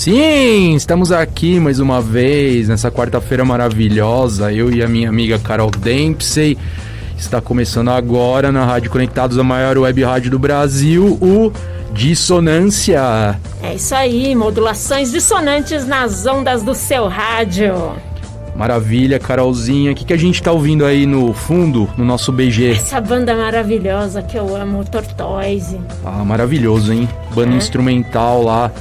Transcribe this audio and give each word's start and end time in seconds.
Sim, 0.00 0.76
estamos 0.76 1.12
aqui 1.12 1.60
mais 1.60 1.78
uma 1.78 2.00
vez 2.00 2.68
nessa 2.68 2.90
quarta-feira 2.90 3.44
maravilhosa. 3.44 4.50
Eu 4.50 4.72
e 4.72 4.82
a 4.82 4.88
minha 4.88 5.10
amiga 5.10 5.38
Carol 5.38 5.70
Dempsey. 5.70 6.56
Está 7.18 7.38
começando 7.38 7.90
agora 7.90 8.50
na 8.50 8.64
Rádio 8.64 8.90
Conectados, 8.90 9.36
a 9.36 9.44
maior 9.44 9.76
web 9.76 10.02
rádio 10.02 10.30
do 10.30 10.38
Brasil, 10.38 11.18
o 11.20 11.52
Dissonância. 11.92 13.38
É 13.62 13.74
isso 13.74 13.94
aí, 13.94 14.34
modulações 14.34 15.12
dissonantes 15.12 15.86
nas 15.86 16.24
ondas 16.24 16.62
do 16.62 16.74
seu 16.74 17.06
rádio. 17.06 17.92
Maravilha, 18.56 19.18
Carolzinha. 19.18 19.92
O 19.92 19.94
que, 19.94 20.06
que 20.06 20.14
a 20.14 20.18
gente 20.18 20.42
tá 20.42 20.50
ouvindo 20.50 20.86
aí 20.86 21.04
no 21.04 21.34
fundo, 21.34 21.90
no 21.98 22.06
nosso 22.06 22.32
BG? 22.32 22.70
Essa 22.70 23.02
banda 23.02 23.34
maravilhosa 23.34 24.22
que 24.22 24.38
eu 24.38 24.56
amo, 24.56 24.82
Tortoise. 24.82 25.78
Ah, 26.02 26.24
maravilhoso, 26.24 26.90
hein? 26.90 27.06
Banda 27.34 27.52
é. 27.52 27.56
instrumental 27.58 28.42
lá, 28.42 28.72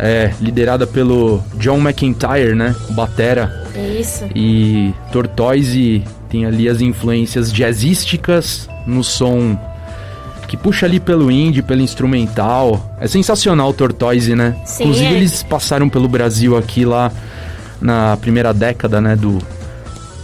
é, 0.00 0.32
liderada 0.40 0.86
pelo 0.86 1.42
John 1.56 1.78
McIntyre, 1.78 2.54
né? 2.54 2.74
Batera. 2.90 3.68
Isso. 3.98 4.24
E 4.34 4.94
Tortoise 5.12 6.02
tem 6.28 6.46
ali 6.46 6.68
as 6.68 6.80
influências 6.80 7.52
jazzísticas 7.52 8.68
no 8.86 9.04
som 9.04 9.58
que 10.48 10.56
puxa 10.56 10.84
ali 10.84 10.98
pelo 10.98 11.30
indie, 11.30 11.62
pelo 11.62 11.80
instrumental. 11.80 12.96
É 12.98 13.06
sensacional 13.06 13.68
o 13.68 13.72
Tortoise, 13.72 14.34
né? 14.34 14.56
Sim, 14.64 14.84
Inclusive 14.84 15.14
é. 15.14 15.16
eles 15.16 15.42
passaram 15.44 15.88
pelo 15.88 16.08
Brasil 16.08 16.56
aqui 16.56 16.84
lá 16.84 17.12
na 17.80 18.16
primeira 18.16 18.52
década, 18.52 19.00
né, 19.00 19.14
do, 19.14 19.38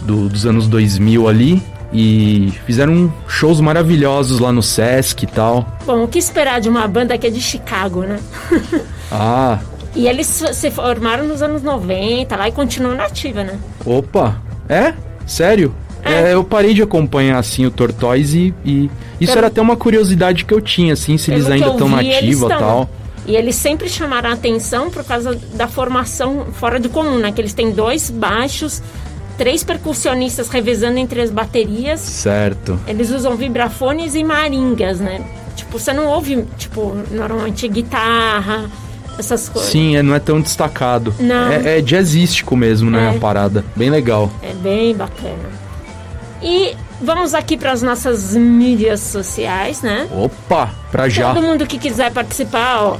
do 0.01 0.27
dos 0.27 0.45
anos 0.45 0.67
2000 0.67 1.29
ali. 1.29 1.63
E 1.93 2.51
fizeram 2.65 3.11
shows 3.27 3.61
maravilhosos 3.61 4.39
lá 4.39 4.51
no 4.51 4.61
Sesc 4.61 5.23
e 5.23 5.27
tal. 5.27 5.65
Bom, 5.85 6.03
o 6.03 6.07
que 6.07 6.19
esperar 6.19 6.59
de 6.59 6.67
uma 6.67 6.87
banda 6.87 7.17
que 7.17 7.25
é 7.27 7.29
de 7.29 7.41
Chicago, 7.41 8.01
né? 8.01 8.19
Ah, 9.09 9.59
E 9.95 10.05
eles 10.05 10.27
se 10.27 10.69
formaram 10.69 11.25
nos 11.25 11.41
anos 11.41 11.63
90 11.63 12.35
lá 12.35 12.49
e 12.49 12.51
continuam 12.51 12.93
na 12.95 13.05
ativa, 13.05 13.41
né? 13.43 13.57
opa. 13.85 14.41
É? 14.67 14.93
Sério? 15.25 15.73
É. 16.03 16.29
É, 16.29 16.33
eu 16.33 16.43
parei 16.43 16.73
de 16.73 16.81
acompanhar 16.81 17.37
assim 17.39 17.65
o 17.65 17.71
Tortoise 17.71 18.53
e, 18.65 18.69
e 18.69 18.91
isso 19.19 19.31
Pelo- 19.31 19.37
era 19.37 19.47
até 19.47 19.61
uma 19.61 19.75
curiosidade 19.77 20.43
que 20.45 20.53
eu 20.53 20.59
tinha, 20.61 20.91
assim, 20.93 21.17
se 21.17 21.31
eles 21.31 21.45
Pelo 21.45 21.57
que 21.57 21.63
ainda 21.63 21.73
estão 21.75 21.89
na 21.89 21.97
vi, 22.01 22.09
eles 22.09 22.35
ativa 22.43 22.45
e 22.45 22.57
tal. 22.59 22.89
E 23.25 23.35
eles 23.35 23.55
sempre 23.55 23.89
chamaram 23.89 24.29
a 24.29 24.33
atenção 24.33 24.89
por 24.89 25.03
causa 25.03 25.37
da 25.53 25.67
formação 25.67 26.47
fora 26.53 26.79
de 26.79 26.87
comum, 26.89 27.17
né? 27.17 27.31
Que 27.31 27.41
eles 27.41 27.53
têm 27.53 27.71
dois 27.71 28.09
baixos, 28.09 28.81
três 29.37 29.63
percussionistas 29.63 30.49
revezando 30.49 30.97
entre 30.97 31.21
as 31.21 31.29
baterias. 31.29 31.99
Certo. 31.99 32.79
Eles 32.87 33.11
usam 33.11 33.35
vibrafones 33.35 34.15
e 34.15 34.23
maringas, 34.23 34.99
né? 34.99 35.23
Tipo, 35.55 35.79
você 35.79 35.93
não 35.93 36.07
ouve, 36.07 36.45
tipo, 36.57 36.95
normalmente 37.11 37.67
guitarra, 37.67 38.69
essas 39.17 39.49
coisas. 39.49 39.71
Sim, 39.71 39.95
é, 39.95 40.03
não 40.03 40.13
é 40.13 40.19
tão 40.19 40.39
destacado. 40.39 41.13
Não. 41.19 41.51
É, 41.51 41.79
é 41.79 41.81
jazzístico 41.81 42.55
mesmo, 42.55 42.89
né? 42.89 43.11
É. 43.13 43.17
A 43.17 43.19
parada. 43.19 43.63
Bem 43.75 43.89
legal. 43.89 44.31
É 44.41 44.53
bem 44.53 44.95
bacana. 44.95 45.49
E 46.41 46.75
vamos 47.01 47.33
aqui 47.33 47.57
para 47.57 47.71
as 47.71 47.81
nossas 47.81 48.35
mídias 48.35 48.99
sociais, 48.99 49.81
né? 49.81 50.07
Opa, 50.11 50.71
pra 50.91 51.09
já. 51.09 51.33
Todo 51.33 51.43
mundo 51.43 51.65
que 51.65 51.77
quiser 51.79 52.11
participar, 52.11 52.81
ó, 52.83 52.97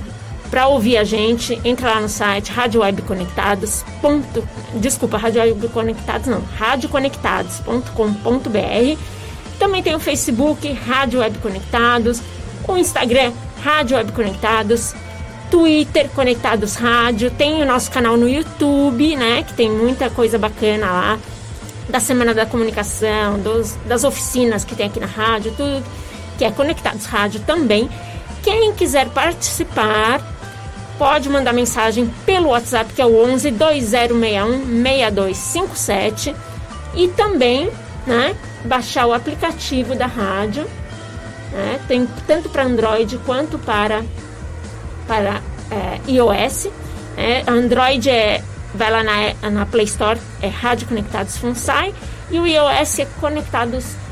para 0.50 0.68
ouvir 0.68 0.98
a 0.98 1.04
gente, 1.04 1.60
entra 1.64 1.92
lá 1.96 2.02
no 2.02 2.10
site 2.10 2.52
Rádio 2.52 2.82
Web 2.82 3.02
Conectados. 3.04 3.84
Ponto, 4.02 4.48
desculpa, 4.76 5.18
Rádio 5.18 5.42
Web 5.42 5.68
Conectados 5.70 6.28
não, 6.28 6.42
radioconectados.com.br. 6.58 8.98
Também 9.60 9.84
tem 9.84 9.96
o 9.96 10.00
Facebook 10.00 10.72
Rádio 10.72 11.20
Web 11.20 11.38
Conectados, 11.40 12.22
o 12.68 12.78
Instagram 12.78 13.32
Rádio 13.64 13.98
Web 13.98 14.12
Conectados, 14.12 14.94
Twitter 15.50 16.10
Conectados 16.14 16.76
Rádio, 16.76 17.32
tem 17.32 17.62
o 17.62 17.66
nosso 17.66 17.90
canal 17.90 18.18
no 18.18 18.28
YouTube, 18.30 19.16
né, 19.16 19.44
que 19.44 19.54
tem 19.54 19.70
muita 19.72 20.10
coisa 20.10 20.38
bacana 20.38 20.86
lá 20.88 21.20
da 21.90 22.00
Semana 22.00 22.34
da 22.34 22.46
Comunicação, 22.46 23.40
dos- 23.40 23.76
das 23.86 24.04
oficinas 24.04 24.64
que 24.66 24.76
tem 24.76 24.88
aqui 24.88 25.00
na 25.00 25.06
rádio, 25.08 25.54
tudo 25.56 25.84
que 26.38 26.44
é 26.46 26.52
Conectados 26.52 27.06
Rádio 27.06 27.40
também. 27.42 27.90
Quem 28.44 28.74
quiser 28.74 29.08
participar, 29.10 30.22
pode 30.98 31.30
mandar 31.30 31.54
mensagem 31.54 32.12
pelo 32.26 32.50
WhatsApp, 32.50 32.94
que 32.94 33.02
é 33.02 33.06
o 33.06 33.24
11 33.24 33.52
2061 33.52 34.84
6257. 34.84 36.36
E 36.96 37.08
também, 37.10 37.70
né, 38.06 38.36
baixar 38.66 39.06
o 39.06 39.14
aplicativo 39.14 39.96
da 39.96 40.08
rádio. 40.08 40.68
né, 41.52 41.80
tem 41.88 42.08
tanto 42.26 42.50
para 42.50 42.64
Android 42.64 43.18
quanto 43.26 43.58
para, 43.60 44.04
para 45.08 45.42
é, 45.72 46.00
iOS. 46.08 46.68
né. 47.16 47.44
Android 47.48 48.10
é 48.10 48.44
vai 48.74 48.92
lá 48.92 49.04
na, 49.04 49.50
na 49.50 49.66
Play 49.66 49.86
Store, 49.86 50.20
é 50.42 50.48
Rádio 50.48 50.88
Conectados 50.88 51.38
Funsai. 51.38 51.94
E 52.30 52.40
o 52.40 52.46
iOS 52.46 53.00
é 53.00 53.06
Conectados 53.20 53.86
Funsai. 53.86 54.07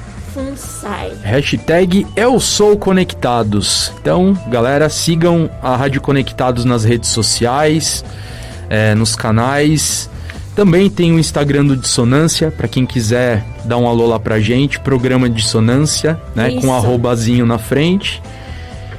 Hashtag 1.23 2.05
Eu 2.15 2.39
Sou 2.39 2.77
Conectados. 2.77 3.91
Então, 3.99 4.37
galera, 4.47 4.89
sigam 4.89 5.49
a 5.61 5.75
Rádio 5.75 6.01
Conectados 6.01 6.65
nas 6.65 6.83
redes 6.83 7.09
sociais, 7.09 8.03
é, 8.69 8.93
nos 8.95 9.15
canais. 9.15 10.09
Também 10.55 10.89
tem 10.89 11.13
o 11.13 11.19
Instagram 11.19 11.65
do 11.65 11.75
Dissonância, 11.75 12.49
pra 12.49 12.67
quem 12.67 12.85
quiser 12.85 13.45
dar 13.65 13.77
um 13.77 13.87
alô 13.87 14.07
lá 14.07 14.19
pra 14.19 14.39
gente. 14.39 14.79
Programa 14.79 15.29
Dissonância, 15.29 16.19
né? 16.33 16.51
Isso. 16.51 16.61
Com 16.61 16.73
arrobazinho 16.73 17.45
na 17.45 17.57
frente. 17.57 18.21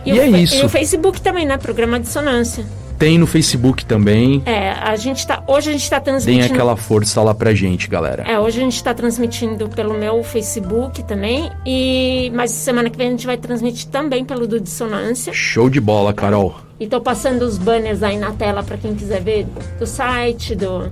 E, 0.04 0.12
o 0.12 0.22
é 0.22 0.28
isso. 0.28 0.56
E 0.56 0.64
o 0.64 0.68
Facebook 0.68 1.20
também, 1.20 1.46
né? 1.46 1.56
Programa 1.56 1.98
Dissonância. 1.98 2.64
Tem 2.98 3.18
no 3.18 3.26
Facebook 3.26 3.84
também. 3.84 4.42
É, 4.46 4.70
a 4.70 4.96
gente 4.96 5.26
tá. 5.26 5.42
Hoje 5.46 5.70
a 5.70 5.72
gente 5.72 5.88
tá 5.88 6.00
transmitindo. 6.00 6.54
aquela 6.54 6.76
força 6.76 7.22
lá 7.22 7.34
pra 7.34 7.54
gente, 7.54 7.88
galera. 7.88 8.22
É, 8.26 8.38
hoje 8.38 8.58
a 8.58 8.64
gente 8.64 8.82
tá 8.82 8.94
transmitindo 8.94 9.68
pelo 9.68 9.94
meu 9.94 10.22
Facebook 10.24 11.02
também. 11.04 11.50
E 11.66 12.32
mas 12.34 12.50
semana 12.50 12.88
que 12.88 12.96
vem 12.96 13.08
a 13.08 13.10
gente 13.10 13.26
vai 13.26 13.36
transmitir 13.36 13.88
também 13.88 14.24
pelo 14.24 14.46
do 14.46 14.58
Dissonância. 14.58 15.32
Show 15.32 15.68
de 15.68 15.80
bola, 15.80 16.14
Carol. 16.14 16.56
E 16.80 16.86
tô 16.86 17.00
passando 17.00 17.42
os 17.42 17.58
banners 17.58 18.02
aí 18.02 18.18
na 18.18 18.32
tela 18.32 18.62
pra 18.62 18.76
quem 18.76 18.94
quiser 18.94 19.22
ver 19.22 19.46
do 19.78 19.86
site, 19.86 20.54
do, 20.54 20.90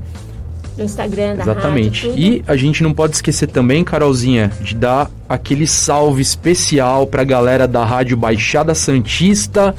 do 0.77 0.83
Instagram, 0.83 1.37
da 1.37 1.43
Exatamente. 1.43 2.09
rádio. 2.09 2.23
E 2.23 2.45
a 2.47 2.57
gente 2.57 2.83
não 2.83 2.93
pode 2.93 3.17
esquecer 3.17 3.49
também, 3.49 3.85
Carolzinha, 3.85 4.51
de 4.61 4.75
dar 4.75 5.11
aquele 5.29 5.67
salve 5.67 6.23
especial 6.23 7.07
pra 7.07 7.23
galera 7.25 7.69
da 7.69 7.85
Rádio 7.85 8.17
Baixada 8.17 8.75
Santista 8.75 9.75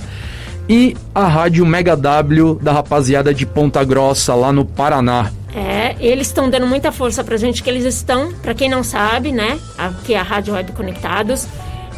e 0.68 0.96
a 1.14 1.28
Rádio 1.28 1.66
Mega 1.66 1.96
W 1.96 2.56
da 2.62 2.72
rapaziada 2.72 3.34
de 3.34 3.46
Ponta 3.46 3.84
Grossa, 3.84 4.34
lá 4.34 4.52
no 4.52 4.66
Paraná. 4.66 5.32
É, 5.54 5.96
eles 6.00 6.28
estão 6.28 6.50
dando 6.50 6.68
muita 6.68 6.92
força 6.92 7.24
pra 7.24 7.38
gente, 7.38 7.64
que 7.64 7.70
eles 7.70 7.86
estão, 7.86 8.34
pra 8.42 8.54
quem 8.54 8.70
não 8.70 8.84
sabe, 8.84 9.32
né? 9.32 9.58
Aqui 9.78 10.14
é 10.14 10.20
a 10.20 10.24
Rádio 10.24 10.54
Web 10.54 10.74
Conectados. 10.74 11.48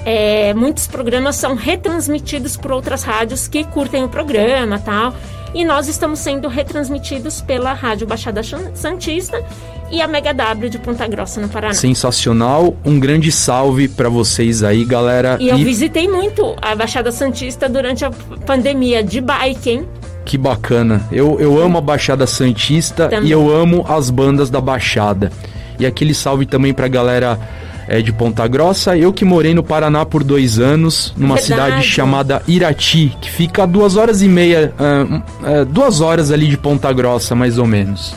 é, 0.05 0.53
muitos 0.53 0.87
programas 0.87 1.35
são 1.35 1.55
retransmitidos 1.55 2.55
por 2.55 2.71
outras 2.71 3.03
rádios 3.03 3.47
que 3.47 3.63
curtem 3.65 4.03
o 4.03 4.09
programa 4.09 4.79
tal. 4.79 5.13
E 5.57 5.65
nós 5.65 5.87
estamos 5.87 6.19
sendo 6.19 6.47
retransmitidos 6.47 7.41
pela 7.41 7.73
Rádio 7.73 8.05
Baixada 8.05 8.43
Santista 8.75 9.43
e 9.89 9.99
a 9.99 10.07
Mega 10.07 10.31
W 10.31 10.69
de 10.69 10.77
Ponta 10.77 11.07
Grossa, 11.07 11.41
no 11.41 11.49
Paraná. 11.49 11.73
Sensacional. 11.73 12.77
Um 12.85 12.99
grande 12.99 13.31
salve 13.31 13.87
pra 13.87 14.07
vocês 14.07 14.61
aí, 14.61 14.85
galera. 14.85 15.35
E 15.39 15.49
eu 15.49 15.57
visitei 15.57 16.07
muito 16.07 16.55
a 16.61 16.75
Baixada 16.75 17.11
Santista 17.11 17.67
durante 17.67 18.05
a 18.05 18.11
pandemia 18.45 19.03
de 19.03 19.19
bike, 19.19 19.71
hein? 19.71 19.87
Que 20.23 20.37
bacana. 20.37 21.03
Eu, 21.11 21.39
eu 21.39 21.59
amo 21.59 21.79
a 21.79 21.81
Baixada 21.81 22.27
Santista 22.27 23.07
Também. 23.09 23.29
e 23.29 23.31
eu 23.31 23.51
amo 23.51 23.83
as 23.89 24.11
bandas 24.11 24.51
da 24.51 24.61
Baixada. 24.61 25.31
E 25.79 25.87
aquele 25.87 26.13
salve 26.13 26.45
também 26.45 26.71
pra 26.71 26.87
galera 26.87 27.39
é, 27.87 28.01
de 28.01 28.11
Ponta 28.11 28.47
Grossa. 28.47 28.97
Eu 28.97 29.13
que 29.13 29.23
morei 29.23 29.53
no 29.53 29.63
Paraná 29.63 30.05
por 30.05 30.23
dois 30.23 30.59
anos, 30.59 31.13
numa 31.15 31.35
Verdade. 31.35 31.63
cidade 31.63 31.83
chamada 31.87 32.41
Irati, 32.47 33.15
que 33.21 33.29
fica 33.29 33.63
a 33.63 33.65
duas 33.65 33.95
horas 33.95 34.21
e 34.21 34.27
meia, 34.27 34.73
ah, 34.77 35.21
ah, 35.43 35.63
duas 35.63 36.01
horas 36.01 36.31
ali 36.31 36.47
de 36.47 36.57
Ponta 36.57 36.91
Grossa, 36.91 37.33
mais 37.33 37.57
ou 37.57 37.65
menos. 37.65 38.13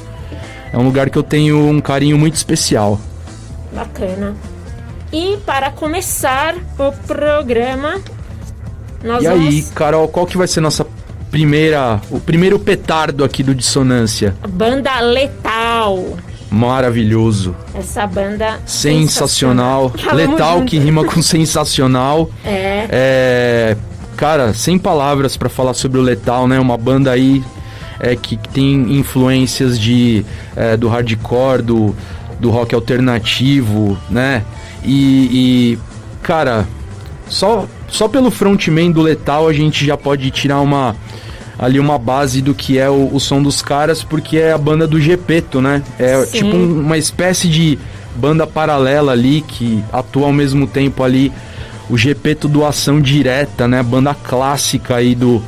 É 0.73 0.79
um 0.79 0.83
lugar 0.83 1.11
que 1.11 1.19
eu 1.19 1.23
tenho 1.23 1.59
um 1.59 1.81
carinho 1.81 2.19
muito 2.19 2.35
especial. 2.35 3.01
Bacana. 3.73 4.35
E 5.13 5.37
para 5.45 5.71
começar 5.71 6.55
o 6.79 6.93
programa, 7.07 8.01
nós 9.03 9.23
e 9.23 9.29
vamos... 9.29 9.47
aí, 9.47 9.63
Carol, 9.75 10.07
qual 10.09 10.27
que 10.27 10.37
vai 10.37 10.47
ser 10.47 10.61
nossa 10.61 10.87
primeira, 11.31 12.01
o 12.11 12.21
primeiro 12.21 12.59
petardo 12.59 13.25
aqui 13.25 13.43
do 13.43 13.55
Dissonância. 13.55 14.35
Banda 14.49 15.01
Letal. 15.01 16.17
Maravilhoso. 16.51 17.55
Essa 17.73 18.07
banda 18.07 18.61
sensacional. 18.67 19.91
sensacional. 19.91 20.17
Letal 20.17 20.59
junto. 20.59 20.71
que 20.71 20.79
rima 20.79 21.05
com 21.05 21.23
sensacional. 21.23 22.29
É. 22.45 22.89
é 22.91 23.77
cara, 24.17 24.53
sem 24.53 24.79
palavras 24.79 25.37
para 25.37 25.49
falar 25.49 25.73
sobre 25.75 25.99
o 25.99 26.03
Letal, 26.03 26.47
né? 26.47 26.61
Uma 26.61 26.77
banda 26.77 27.11
aí 27.11 27.43
é, 28.01 28.17
que, 28.17 28.37
tem 28.37 28.99
influências 28.99 29.79
de 29.79 30.27
é, 30.57 30.77
do 30.77 30.89
hardcore, 30.89 31.63
do, 31.63 31.95
do 32.39 32.51
rock 32.51 32.75
alternativo, 32.75 33.97
né? 34.11 34.45
E, 34.85 35.29
e, 35.33 35.79
cara, 36.23 36.67
só, 37.29 37.67
só 37.89 38.09
pelo 38.09 38.31
frontman 38.31 38.91
do 38.91 39.01
Letal 39.01 39.47
a 39.47 39.53
gente 39.53 39.87
já 39.87 39.97
pode 39.97 40.31
tirar 40.31 40.61
uma 40.61 40.97
ali 41.61 41.79
uma 41.79 41.99
base 41.99 42.41
do 42.41 42.55
que 42.55 42.79
é 42.79 42.89
o, 42.89 43.11
o 43.13 43.21
som 43.21 43.43
dos 43.43 43.61
caras, 43.61 44.03
porque 44.03 44.39
é 44.39 44.51
a 44.51 44.57
banda 44.57 44.87
do 44.87 44.99
Gepeto, 44.99 45.61
né? 45.61 45.83
É 45.99 46.17
Sim. 46.25 46.39
tipo 46.39 46.57
um, 46.57 46.81
uma 46.81 46.97
espécie 46.97 47.49
de 47.49 47.79
banda 48.17 48.47
paralela 48.47 49.13
ali 49.13 49.43
que 49.43 49.85
atua 49.93 50.27
ao 50.27 50.33
mesmo 50.33 50.67
tempo 50.67 51.03
ali 51.03 51.31
o 51.91 51.99
Gepeto 51.99 52.49
do 52.49 52.65
Ação 52.65 52.99
Direta, 52.99 53.69
né? 53.69 53.83
Banda 53.83 54.15
clássica 54.15 54.97
aí 54.97 55.15
do, 55.15 55.43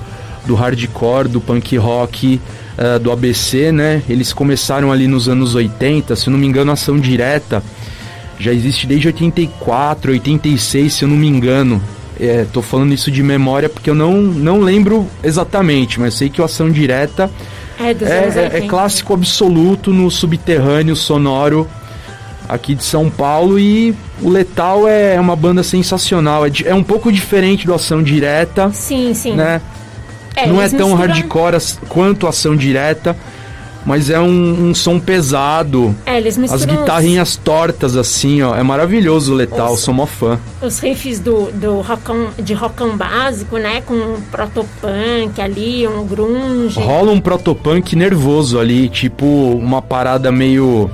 do 0.44 0.54
hardcore, 0.54 1.28
do 1.28 1.40
punk 1.40 1.78
rock 1.78 2.38
uh, 2.76 2.98
do 2.98 3.10
ABC, 3.10 3.72
né? 3.72 4.02
Eles 4.06 4.34
começaram 4.34 4.92
ali 4.92 5.08
nos 5.08 5.30
anos 5.30 5.54
80, 5.54 6.14
se 6.14 6.26
eu 6.26 6.32
não 6.32 6.38
me 6.38 6.46
engano, 6.46 6.72
Ação 6.72 6.98
Direta 7.00 7.62
já 8.38 8.52
existe 8.52 8.86
desde 8.86 9.06
84, 9.06 10.12
86, 10.12 10.92
se 10.92 11.04
eu 11.04 11.08
não 11.08 11.16
me 11.16 11.28
engano. 11.28 11.80
É, 12.20 12.46
tô 12.52 12.62
falando 12.62 12.92
isso 12.92 13.10
de 13.10 13.22
memória 13.22 13.68
porque 13.68 13.88
eu 13.88 13.94
não, 13.94 14.20
não 14.20 14.60
lembro 14.60 15.08
exatamente, 15.22 15.98
mas 15.98 16.14
sei 16.14 16.28
que 16.28 16.40
o 16.40 16.44
Ação 16.44 16.70
Direta 16.70 17.30
é, 17.80 17.90
é, 17.90 18.54
é, 18.54 18.58
é 18.58 18.60
clássico 18.68 19.14
absoluto 19.14 19.92
no 19.92 20.10
subterrâneo 20.10 20.94
sonoro 20.94 21.68
aqui 22.48 22.74
de 22.74 22.84
São 22.84 23.08
Paulo 23.08 23.58
e 23.58 23.94
o 24.20 24.28
Letal 24.28 24.86
é 24.86 25.18
uma 25.18 25.34
banda 25.34 25.62
sensacional. 25.62 26.46
É, 26.46 26.50
é 26.66 26.74
um 26.74 26.82
pouco 26.82 27.10
diferente 27.10 27.66
do 27.66 27.74
Ação 27.74 28.02
Direta. 28.02 28.70
Sim, 28.72 29.14
sim. 29.14 29.34
Né? 29.34 29.60
É, 30.36 30.46
não 30.46 30.60
é 30.60 30.68
tão 30.68 30.90
misturam... 30.90 30.96
hardcore 30.96 31.56
quanto 31.88 32.26
Ação 32.26 32.56
Direta, 32.56 33.16
mas 33.84 34.10
é 34.10 34.20
um, 34.20 34.68
um 34.68 34.74
som 34.74 34.98
pesado. 34.98 35.94
É, 36.06 36.18
eles 36.18 36.38
As 36.38 36.64
guitarrinhas 36.64 37.36
tortas, 37.36 37.96
assim, 37.96 38.42
ó. 38.42 38.54
É 38.54 38.62
maravilhoso 38.62 39.32
o 39.32 39.36
Letal, 39.36 39.74
os, 39.74 39.80
sou 39.80 39.92
mó 39.92 40.06
fã. 40.06 40.38
Os 40.60 40.78
riffs 40.78 41.18
do, 41.20 41.50
do 41.52 41.80
rockão, 41.80 42.28
de 42.38 42.54
rockão 42.54 42.96
básico, 42.96 43.56
né? 43.58 43.80
Com 43.80 43.94
um 43.94 44.20
protopunk 44.30 45.40
ali, 45.40 45.86
um 45.86 46.06
grunge. 46.06 46.78
Rola 46.78 47.12
um 47.12 47.20
protopunk 47.20 47.96
nervoso 47.96 48.58
ali, 48.58 48.88
tipo 48.88 49.26
uma 49.26 49.82
parada 49.82 50.30
meio... 50.30 50.90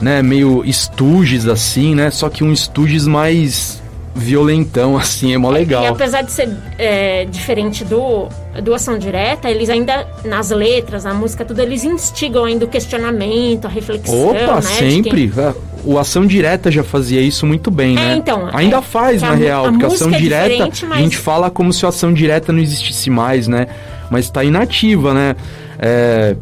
Né, 0.00 0.22
meio 0.22 0.64
Stooges, 0.72 1.46
assim, 1.46 1.94
né? 1.94 2.10
Só 2.10 2.30
que 2.30 2.42
um 2.42 2.56
Stooges 2.56 3.06
mais 3.06 3.79
violentão, 4.14 4.96
assim, 4.96 5.32
é 5.32 5.38
mó 5.38 5.50
legal. 5.50 5.84
E 5.84 5.86
apesar 5.86 6.22
de 6.22 6.32
ser 6.32 6.48
é, 6.78 7.24
diferente 7.26 7.84
do, 7.84 8.28
do 8.62 8.74
Ação 8.74 8.98
Direta, 8.98 9.48
eles 9.50 9.70
ainda, 9.70 10.06
nas 10.24 10.50
letras, 10.50 11.04
na 11.04 11.14
música, 11.14 11.44
tudo, 11.44 11.60
eles 11.60 11.84
instigam 11.84 12.44
ainda 12.44 12.64
o 12.64 12.68
questionamento, 12.68 13.66
a 13.66 13.68
reflexão, 13.68 14.30
Opa, 14.30 14.56
né, 14.56 14.62
sempre! 14.62 15.28
Quem... 15.28 15.54
O 15.84 15.98
Ação 15.98 16.26
Direta 16.26 16.70
já 16.70 16.82
fazia 16.82 17.20
isso 17.20 17.46
muito 17.46 17.70
bem, 17.70 17.92
é, 17.92 18.00
né? 18.00 18.16
então. 18.16 18.48
Ainda 18.52 18.78
é, 18.78 18.82
faz, 18.82 19.22
na 19.22 19.30
a, 19.30 19.34
real, 19.34 19.66
a 19.66 19.70
porque 19.70 19.84
a 19.84 19.88
Ação 19.88 20.12
é 20.12 20.18
Direta, 20.18 20.68
mas... 20.88 20.98
a 20.98 21.00
gente 21.00 21.16
fala 21.16 21.50
como 21.50 21.72
se 21.72 21.86
a 21.86 21.88
Ação 21.88 22.12
Direta 22.12 22.52
não 22.52 22.60
existisse 22.60 23.08
mais, 23.08 23.48
né? 23.48 23.66
Mas 24.10 24.28
tá 24.28 24.44
inativa, 24.44 25.14
né? 25.14 25.36
É... 25.78 26.36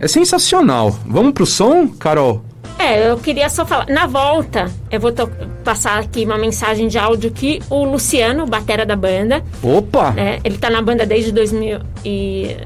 É 0.00 0.06
sensacional. 0.06 0.96
Vamos 1.04 1.32
pro 1.32 1.44
som, 1.44 1.88
Carol? 1.88 2.44
É, 2.78 3.10
eu 3.10 3.18
queria 3.18 3.48
só 3.50 3.66
falar. 3.66 3.86
Na 3.88 4.06
volta, 4.06 4.70
eu 4.90 5.00
vou 5.00 5.12
passar 5.64 5.98
aqui 5.98 6.24
uma 6.24 6.38
mensagem 6.38 6.86
de 6.86 6.96
áudio 6.96 7.30
que 7.30 7.60
o 7.68 7.84
Luciano, 7.84 8.46
batera 8.46 8.86
da 8.86 8.94
banda. 8.94 9.42
Opa! 9.62 10.14
É, 10.16 10.38
ele 10.44 10.56
tá 10.56 10.70
na 10.70 10.80
banda 10.80 11.04
desde 11.04 11.32
2000 11.32 11.80
e 12.04 12.56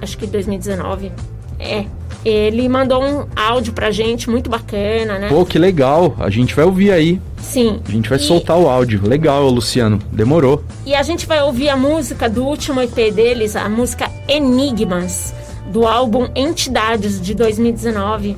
acho 0.00 0.16
que 0.16 0.26
2019. 0.26 1.12
É. 1.58 1.84
Ele 2.24 2.68
mandou 2.68 3.02
um 3.02 3.26
áudio 3.34 3.72
pra 3.72 3.90
gente 3.90 4.28
muito 4.28 4.50
bacana, 4.50 5.18
né? 5.18 5.28
Pô, 5.28 5.44
que 5.44 5.58
legal. 5.58 6.14
A 6.18 6.28
gente 6.28 6.54
vai 6.54 6.64
ouvir 6.64 6.92
aí. 6.92 7.20
Sim. 7.38 7.80
A 7.86 7.90
gente 7.90 8.08
vai 8.08 8.18
e... 8.18 8.22
soltar 8.22 8.58
o 8.58 8.68
áudio. 8.68 9.00
Legal, 9.06 9.48
Luciano. 9.48 9.98
Demorou. 10.12 10.62
E 10.84 10.94
a 10.94 11.02
gente 11.02 11.26
vai 11.26 11.40
ouvir 11.42 11.68
a 11.68 11.76
música 11.76 12.28
do 12.28 12.44
último 12.44 12.80
EP 12.80 13.12
deles, 13.14 13.56
a 13.56 13.68
música 13.68 14.10
Enigmas, 14.28 15.34
do 15.72 15.86
álbum 15.86 16.28
Entidades 16.34 17.20
de 17.20 17.34
2019. 17.34 18.36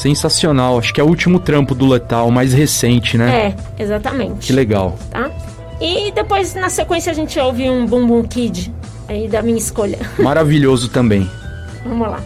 Sensacional. 0.00 0.78
Acho 0.78 0.94
que 0.94 1.00
é 1.00 1.04
o 1.04 1.06
último 1.06 1.38
trampo 1.38 1.74
do 1.74 1.86
Letal, 1.86 2.30
mais 2.30 2.54
recente, 2.54 3.18
né? 3.18 3.54
É, 3.78 3.82
exatamente. 3.82 4.46
Que 4.46 4.52
legal. 4.52 4.96
Tá? 5.10 5.30
E 5.78 6.10
depois, 6.12 6.54
na 6.54 6.70
sequência, 6.70 7.12
a 7.12 7.14
gente 7.14 7.38
ouve 7.38 7.68
um 7.68 7.84
Bumbum 7.84 8.22
Kid, 8.22 8.72
aí 9.06 9.28
da 9.28 9.42
minha 9.42 9.58
escolha. 9.58 9.98
Maravilhoso 10.18 10.88
também. 10.88 11.28
Vamos 11.84 12.08
lá. 12.08 12.22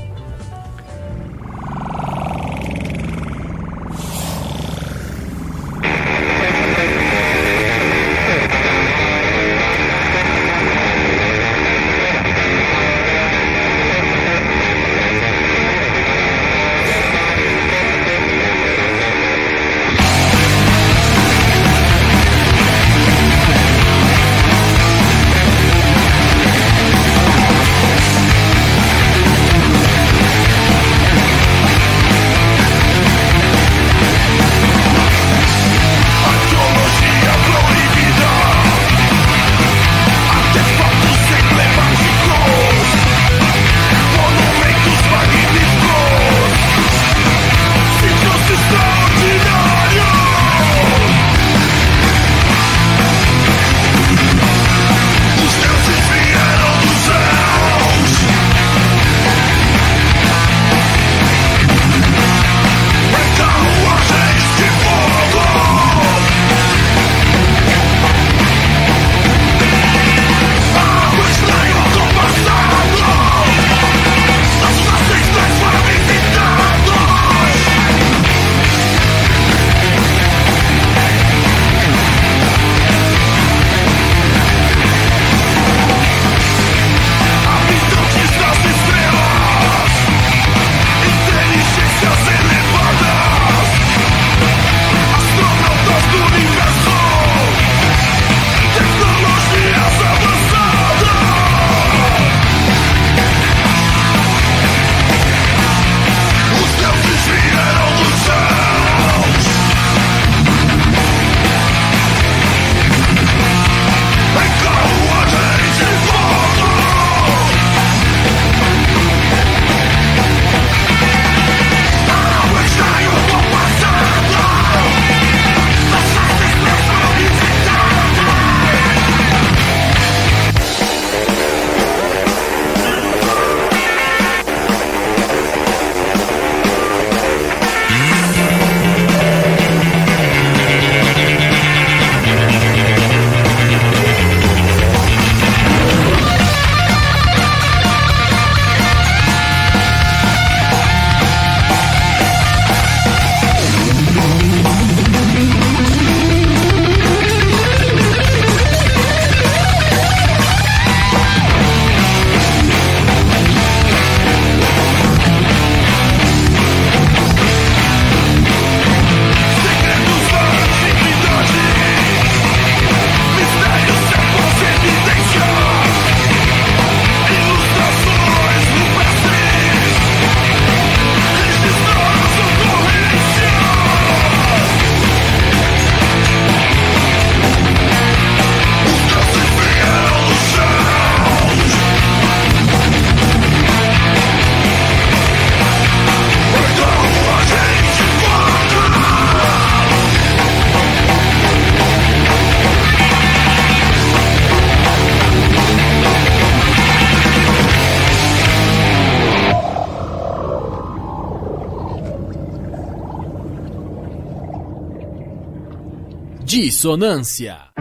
Dissonância. 216.85 217.73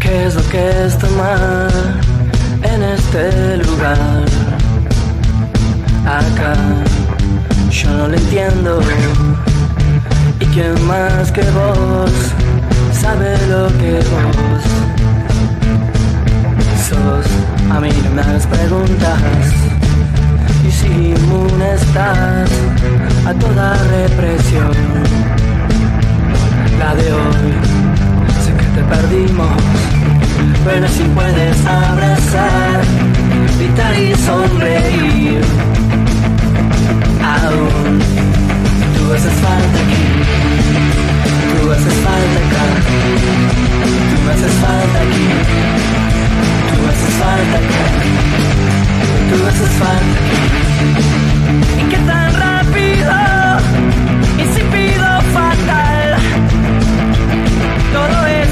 ¿Qué 0.00 0.24
es 0.24 0.34
lo 0.34 0.42
que 0.50 0.86
está 0.86 1.06
mal 1.18 1.68
en 2.62 2.82
este 2.82 3.58
lugar? 3.58 4.24
Acá 6.06 6.54
yo 7.70 7.90
no 7.90 8.08
lo 8.08 8.14
entiendo. 8.14 8.80
¿Y 10.40 10.46
quién 10.46 10.86
más 10.86 11.30
que 11.30 11.42
vos 11.50 12.10
sabe 12.94 13.36
lo 13.48 13.68
que 13.76 13.98
vos? 13.98 15.03
A 17.70 17.80
mí 17.80 17.88
no 18.04 18.10
me 18.10 18.22
hagas 18.22 18.46
preguntas. 18.46 19.20
Y 20.66 20.70
si 20.70 20.86
inmune 20.86 21.74
estás 21.74 22.50
a 23.26 23.34
toda 23.34 23.74
represión, 23.84 24.72
la 26.78 26.94
de 26.94 27.12
hoy, 27.12 27.52
sé 28.44 28.52
que 28.52 28.66
te 28.76 28.82
perdimos. 28.82 29.56
Pero 30.64 30.88
si 30.88 31.02
puedes 31.14 31.66
abrazar, 31.66 32.82
gritar 33.56 33.98
y 34.00 34.14
sonreír, 34.14 35.40
aún 37.22 37.98
tú 38.96 39.12
haces 39.12 39.32
falta 39.32 39.78
aquí, 39.84 40.06
tú 41.60 41.70
haces 41.70 41.94
falta 42.06 42.38
acá, 42.44 42.64
tú 44.10 44.30
haces 44.30 44.52
falta 44.64 44.98
aquí, 45.00 46.13
tú 46.84 46.90
haces 46.90 47.14
falta 47.14 47.58
tú 49.30 49.46
haces 49.46 49.70
falta. 49.80 50.18
¿Y 51.80 51.84
qué 51.90 51.96
tan 51.96 52.34
rápido? 52.34 53.12
Insípido, 54.38 55.06
fatal. 55.32 56.16
Todo 57.92 58.26
es, 58.26 58.50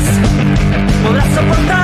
podrás 1.05 1.35
soportarlo 1.35 1.82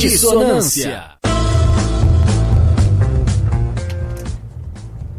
Dissonância. 0.00 1.04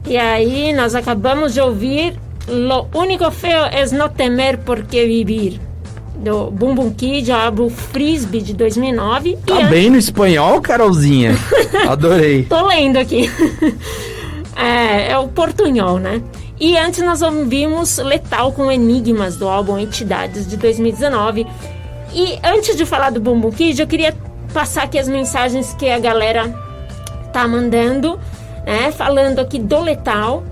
E 0.06 0.18
aí, 0.18 0.74
nós 0.74 0.96
acabamos 0.96 1.54
de 1.54 1.62
ouvir 1.62 2.20
Lo 2.48 2.88
único 2.94 3.30
feo 3.32 3.66
es 3.72 3.92
no 3.92 4.10
temer 4.10 4.58
porque 4.58 5.06
vivir, 5.06 5.62
do 6.16 6.50
Bum 6.50 6.74
Bum 6.74 6.92
Kid, 6.92 7.32
álbum 7.32 7.70
Frisbee 7.70 8.42
de 8.42 8.54
2009. 8.54 9.38
Tá 9.46 9.62
e 9.62 9.66
bem 9.68 9.90
no 9.90 9.98
espanhol, 9.98 10.60
Carolzinha? 10.60 11.36
Adorei. 11.88 12.44
Tô 12.44 12.68
lendo 12.68 12.98
aqui. 12.98 13.30
é, 14.58 15.12
é 15.12 15.18
o 15.18 15.28
portunhol, 15.28 16.00
né? 16.00 16.22
E 16.60 16.78
antes 16.78 17.02
nós 17.04 17.22
ouvimos 17.22 17.98
Letal 18.00 18.52
com 18.52 18.72
Enigmas, 18.72 19.38
do 19.38 19.48
álbum 19.48 19.78
Entidades, 19.78 20.48
de 20.48 20.58
2019. 20.58 21.48
E 22.14 22.38
antes 22.44 22.76
de 22.76 22.86
falar 22.86 23.12
do 23.12 23.22
Bumbum 23.22 23.52
Kid, 23.52 23.80
eu 23.80 23.88
queria 23.88 24.14
passar 24.52 24.84
aqui 24.84 24.98
as 25.00 25.08
mensagens 25.08 25.74
que 25.74 25.90
a 25.90 26.00
galera 26.00 26.54
tá 27.34 27.48
mandando, 27.48 28.20
né? 28.66 28.92
Falando 28.92 29.40
aqui 29.40 29.58
do 29.60 29.80
Letal. 29.82 30.44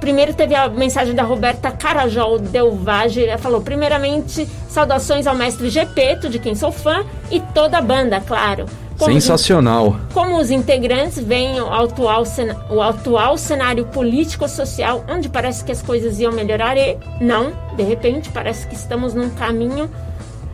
Primeiro 0.00 0.32
teve 0.32 0.54
a 0.54 0.66
mensagem 0.68 1.14
da 1.14 1.22
Roberta 1.22 1.70
Carajol 1.70 2.38
Delvage. 2.38 3.26
Ela 3.26 3.36
falou: 3.38 3.60
primeiramente, 3.60 4.48
saudações 4.68 5.26
ao 5.26 5.34
mestre 5.34 5.68
Gepeto, 5.68 6.28
de 6.28 6.38
quem 6.38 6.54
sou 6.54 6.72
fã, 6.72 7.04
e 7.30 7.38
toda 7.40 7.78
a 7.78 7.82
banda, 7.82 8.20
claro. 8.20 8.64
Como 8.98 9.16
os- 9.16 9.24
Sensacional. 9.24 9.96
como 10.12 10.38
os 10.38 10.50
integrantes 10.50 11.18
veem 11.18 11.58
o 11.60 11.72
atual, 11.72 12.22
o 12.70 12.82
atual 12.82 13.38
cenário 13.38 13.86
político-social, 13.86 15.04
onde 15.08 15.26
parece 15.28 15.64
que 15.64 15.72
as 15.72 15.80
coisas 15.80 16.18
iam 16.20 16.32
melhorar 16.32 16.76
e 16.76 16.98
não, 17.20 17.52
de 17.76 17.82
repente, 17.82 18.28
parece 18.30 18.66
que 18.66 18.74
estamos 18.74 19.14
num 19.14 19.30
caminho. 19.30 19.90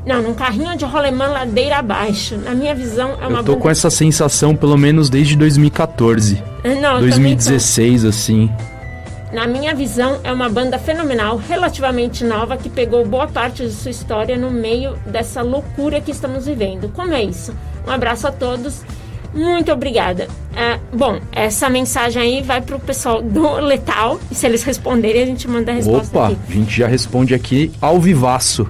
Não, 0.06 0.22
num 0.22 0.34
carrinho 0.34 0.76
de 0.76 0.84
rolemã 0.84 1.26
ladeira 1.26 1.78
abaixo. 1.78 2.36
Na 2.36 2.54
minha 2.54 2.74
visão, 2.74 3.10
é 3.20 3.26
uma 3.26 3.40
Eu 3.40 3.44
tô 3.44 3.52
banda- 3.52 3.56
com 3.62 3.68
essa 3.70 3.90
sensação 3.90 4.54
pelo 4.54 4.76
menos 4.78 5.10
desde 5.10 5.34
2014. 5.36 6.40
Não, 6.64 6.72
eu 6.72 6.80
também 6.80 7.00
tô. 7.00 7.00
2016, 7.10 8.04
assim. 8.04 8.48
Na 9.32 9.46
minha 9.48 9.74
visão, 9.74 10.20
é 10.22 10.32
uma 10.32 10.48
banda 10.48 10.78
fenomenal, 10.78 11.36
relativamente 11.36 12.22
nova, 12.24 12.56
que 12.56 12.70
pegou 12.70 13.04
boa 13.04 13.26
parte 13.26 13.64
de 13.66 13.72
sua 13.72 13.90
história 13.90 14.36
no 14.36 14.50
meio 14.50 14.96
dessa 15.04 15.42
loucura 15.42 16.00
que 16.00 16.12
estamos 16.12 16.46
vivendo. 16.46 16.88
Como 16.94 17.12
é 17.12 17.24
isso? 17.24 17.52
Um 17.86 17.90
abraço 17.90 18.28
a 18.28 18.32
todos. 18.32 18.82
Muito 19.34 19.70
obrigada. 19.72 20.28
É, 20.54 20.78
bom, 20.96 21.18
essa 21.32 21.68
mensagem 21.68 22.22
aí 22.22 22.42
vai 22.42 22.60
pro 22.62 22.78
pessoal 22.78 23.20
do 23.20 23.56
Letal. 23.56 24.18
E 24.30 24.34
se 24.36 24.46
eles 24.46 24.62
responderem, 24.62 25.24
a 25.24 25.26
gente 25.26 25.48
manda 25.48 25.72
a 25.72 25.74
resposta 25.74 26.16
Opa, 26.16 26.28
aqui. 26.28 26.38
a 26.48 26.52
gente 26.52 26.78
já 26.78 26.86
responde 26.86 27.34
aqui 27.34 27.72
ao 27.80 28.00
vivaço. 28.00 28.66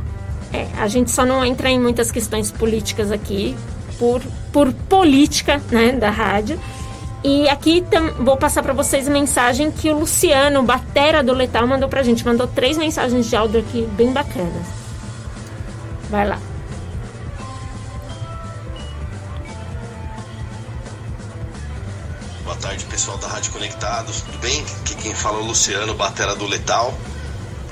É, 0.52 0.66
a 0.78 0.88
gente 0.88 1.10
só 1.10 1.24
não 1.24 1.44
entra 1.44 1.70
em 1.70 1.80
muitas 1.80 2.10
questões 2.10 2.50
políticas 2.50 3.10
aqui, 3.10 3.56
por, 3.98 4.22
por 4.52 4.72
política 4.72 5.60
né, 5.70 5.92
da 5.92 6.10
rádio. 6.10 6.58
E 7.24 7.48
aqui 7.48 7.84
vou 8.20 8.36
passar 8.36 8.62
para 8.62 8.72
vocês 8.72 9.08
a 9.08 9.10
mensagem 9.10 9.70
que 9.70 9.90
o 9.90 9.98
Luciano, 9.98 10.62
batera 10.62 11.22
do 11.22 11.32
Letal, 11.32 11.66
mandou 11.66 11.88
pra 11.88 12.02
gente. 12.02 12.24
Mandou 12.24 12.46
três 12.46 12.76
mensagens 12.76 13.28
de 13.28 13.34
áudio 13.34 13.60
aqui 13.60 13.88
bem 13.96 14.12
bacanas. 14.12 14.66
Vai 16.08 16.28
lá. 16.28 16.38
boa 22.56 22.70
tarde 22.70 22.84
pessoal 22.86 23.18
da 23.18 23.28
Rádio 23.28 23.52
Conectados, 23.52 24.22
tudo 24.22 24.38
bem? 24.38 24.64
Aqui 24.80 24.94
quem 24.94 25.14
fala 25.14 25.38
é 25.38 25.42
o 25.42 25.44
Luciano, 25.44 25.94
batera 25.94 26.34
do 26.34 26.46
Letal. 26.46 26.94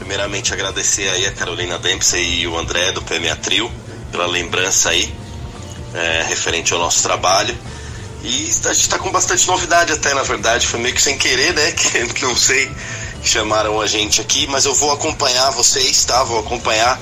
Primeiramente 0.05 0.53
agradecer 0.53 1.09
aí 1.09 1.27
a 1.27 1.33
Carolina 1.33 1.79
Dempsey 1.79 2.41
e 2.41 2.47
o 2.47 2.59
André 2.59 2.93
do 2.93 3.01
PMA 3.01 3.35
Trio 3.37 3.73
pela 4.13 4.27
lembrança 4.27 4.91
aí, 4.91 5.11
é, 5.95 6.27
referente 6.29 6.75
ao 6.75 6.79
nosso 6.79 7.03
trabalho. 7.03 7.57
E 8.23 8.51
a 8.67 8.75
gente 8.75 8.83
está 8.83 8.99
com 8.99 9.11
bastante 9.11 9.47
novidade 9.47 9.95
até, 9.95 10.13
na 10.13 10.23
verdade, 10.23 10.67
foi 10.67 10.79
meio 10.79 10.95
que 10.95 11.01
sem 11.01 11.17
querer, 11.17 11.55
né? 11.55 11.73
Que 12.13 12.23
não 12.23 12.37
sei, 12.37 12.71
chamaram 13.23 13.81
a 13.81 13.87
gente 13.87 14.21
aqui, 14.21 14.47
mas 14.47 14.67
eu 14.67 14.75
vou 14.75 14.93
acompanhar 14.93 15.51
vocês, 15.53 16.05
tá? 16.05 16.23
Vou 16.23 16.39
acompanhar 16.39 17.01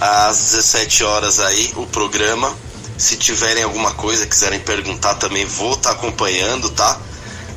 às 0.00 0.52
17 0.52 1.02
horas 1.02 1.40
aí 1.40 1.72
o 1.74 1.84
programa. 1.88 2.56
Se 2.96 3.16
tiverem 3.16 3.64
alguma 3.64 3.92
coisa, 3.94 4.24
quiserem 4.24 4.60
perguntar 4.60 5.16
também, 5.16 5.44
vou 5.44 5.74
estar 5.74 5.90
tá 5.90 5.96
acompanhando, 5.96 6.70
tá? 6.70 6.96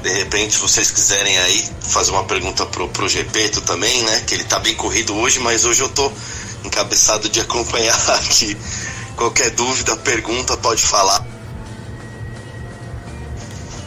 De 0.03 0.10
repente, 0.10 0.55
se 0.55 0.60
vocês 0.60 0.91
quiserem 0.91 1.38
aí 1.38 1.65
fazer 1.79 2.12
uma 2.12 2.25
pergunta 2.25 2.65
pro, 2.65 2.89
pro 2.89 3.07
Gepeto 3.07 3.62
também, 3.62 4.03
né? 4.03 4.19
Que 4.27 4.33
ele 4.33 4.43
tá 4.43 4.60
bem 4.60 4.75
corrido 4.75 5.15
hoje, 5.15 5.39
mas 5.39 5.63
hoje 5.63 5.79
eu 5.79 5.88
tô 5.88 6.12
encabeçado 6.65 7.29
de 7.29 7.39
acompanhar 7.39 7.98
aqui. 8.19 8.57
Qualquer 9.15 9.51
dúvida, 9.51 9.95
pergunta, 9.95 10.57
pode 10.57 10.81
falar. 10.83 11.25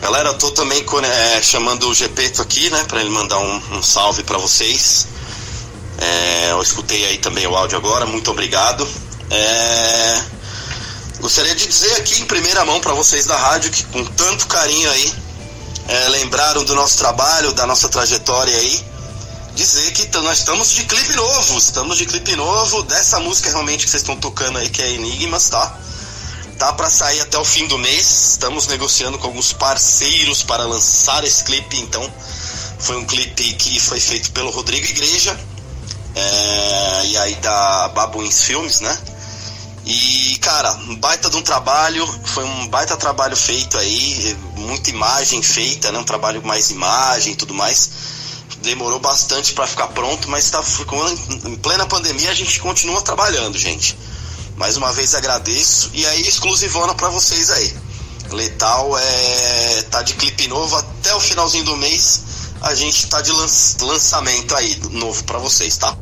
Galera, 0.00 0.30
eu 0.30 0.38
tô 0.38 0.50
também 0.52 0.82
é, 1.04 1.42
chamando 1.42 1.86
o 1.86 1.94
Gepeto 1.94 2.40
aqui, 2.40 2.70
né? 2.70 2.82
Pra 2.84 3.02
ele 3.02 3.10
mandar 3.10 3.38
um, 3.38 3.62
um 3.72 3.82
salve 3.82 4.22
para 4.22 4.38
vocês. 4.38 5.08
É, 5.98 6.52
eu 6.52 6.62
escutei 6.62 7.04
aí 7.04 7.18
também 7.18 7.46
o 7.46 7.54
áudio 7.54 7.76
agora, 7.76 8.06
muito 8.06 8.30
obrigado. 8.30 8.88
É, 9.30 10.22
gostaria 11.20 11.54
de 11.54 11.66
dizer 11.66 11.92
aqui 11.96 12.22
em 12.22 12.24
primeira 12.24 12.64
mão 12.64 12.80
para 12.80 12.94
vocês 12.94 13.26
da 13.26 13.36
rádio 13.36 13.70
que 13.70 13.84
com 13.84 14.02
tanto 14.02 14.46
carinho 14.46 14.90
aí 14.90 15.25
é, 15.88 16.08
lembraram 16.08 16.64
do 16.64 16.74
nosso 16.74 16.98
trabalho, 16.98 17.52
da 17.52 17.66
nossa 17.66 17.88
trajetória 17.88 18.56
aí. 18.56 18.84
Dizer 19.54 19.90
que 19.92 20.06
nós 20.18 20.40
estamos 20.40 20.70
de 20.70 20.84
clipe 20.84 21.16
novo, 21.16 21.58
estamos 21.58 21.96
de 21.96 22.04
clipe 22.04 22.36
novo 22.36 22.82
dessa 22.82 23.18
música 23.20 23.50
realmente 23.50 23.84
que 23.84 23.90
vocês 23.90 24.02
estão 24.02 24.16
tocando 24.16 24.58
aí, 24.58 24.68
que 24.68 24.82
é 24.82 24.92
Enigmas, 24.92 25.48
tá? 25.48 25.78
Tá 26.58 26.72
para 26.72 26.90
sair 26.90 27.20
até 27.20 27.38
o 27.38 27.44
fim 27.44 27.66
do 27.66 27.78
mês. 27.78 28.32
Estamos 28.32 28.66
negociando 28.66 29.18
com 29.18 29.28
alguns 29.28 29.52
parceiros 29.52 30.42
para 30.42 30.64
lançar 30.64 31.24
esse 31.24 31.44
clipe, 31.44 31.78
então 31.78 32.12
foi 32.78 32.96
um 32.96 33.04
clipe 33.06 33.54
que 33.54 33.80
foi 33.80 33.98
feito 33.98 34.30
pelo 34.32 34.50
Rodrigo 34.50 34.86
Igreja 34.86 35.38
é, 36.14 37.06
e 37.06 37.16
aí 37.18 37.34
da 37.36 37.88
Babuins 37.88 38.42
Filmes, 38.42 38.80
né? 38.80 38.98
E, 39.88 40.36
cara, 40.38 40.72
baita 40.98 41.30
de 41.30 41.36
um 41.36 41.42
trabalho, 41.42 42.04
foi 42.24 42.42
um 42.42 42.66
baita 42.66 42.96
trabalho 42.96 43.36
feito 43.36 43.78
aí, 43.78 44.36
muita 44.56 44.90
imagem 44.90 45.40
feita, 45.40 45.92
né? 45.92 45.98
Um 46.00 46.04
trabalho 46.04 46.44
mais 46.44 46.70
imagem 46.70 47.34
e 47.34 47.36
tudo 47.36 47.54
mais. 47.54 47.90
Demorou 48.62 48.98
bastante 48.98 49.52
para 49.52 49.64
ficar 49.64 49.86
pronto, 49.88 50.28
mas 50.28 50.50
tá, 50.50 50.60
em 51.44 51.56
plena 51.56 51.86
pandemia 51.86 52.32
a 52.32 52.34
gente 52.34 52.58
continua 52.58 53.00
trabalhando, 53.00 53.56
gente. 53.56 53.96
Mais 54.56 54.76
uma 54.76 54.92
vez 54.92 55.14
agradeço 55.14 55.90
e 55.94 56.04
aí 56.04 56.26
exclusivona 56.26 56.92
para 56.92 57.08
vocês 57.08 57.48
aí. 57.50 57.76
Letal 58.32 58.98
é 58.98 59.82
tá 59.82 60.02
de 60.02 60.14
clipe 60.14 60.48
novo 60.48 60.74
até 60.74 61.14
o 61.14 61.20
finalzinho 61.20 61.64
do 61.64 61.76
mês. 61.76 62.22
A 62.60 62.74
gente 62.74 63.06
tá 63.06 63.20
de 63.20 63.30
lançamento 63.30 64.56
aí 64.56 64.80
novo 64.90 65.22
para 65.22 65.38
vocês, 65.38 65.76
tá? 65.76 65.96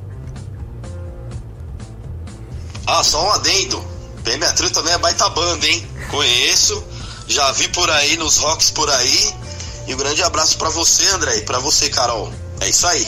Ah, 2.87 3.03
só 3.03 3.25
um 3.25 3.31
adendo. 3.33 3.83
PM 4.25 4.45
Trio 4.55 4.71
também 4.71 4.93
é 4.93 4.99
baita 4.99 5.29
banda, 5.31 5.67
hein? 5.67 5.87
Conheço, 6.11 6.83
já 7.27 7.51
vi 7.53 7.69
por 7.69 7.91
aí 7.91 8.17
nos 8.17 8.39
rocks 8.39 8.71
por 8.71 8.89
aí. 8.91 9.31
E 9.87 9.95
um 9.95 9.99
grande 9.99 10.23
abraço 10.23 10.57
para 10.57 10.71
você, 10.71 11.07
André, 11.15 11.39
e 11.39 11.43
pra 11.43 11.59
você, 11.59 11.89
Carol. 11.91 12.33
É 12.61 12.69
isso 12.69 12.87
aí. 12.87 13.07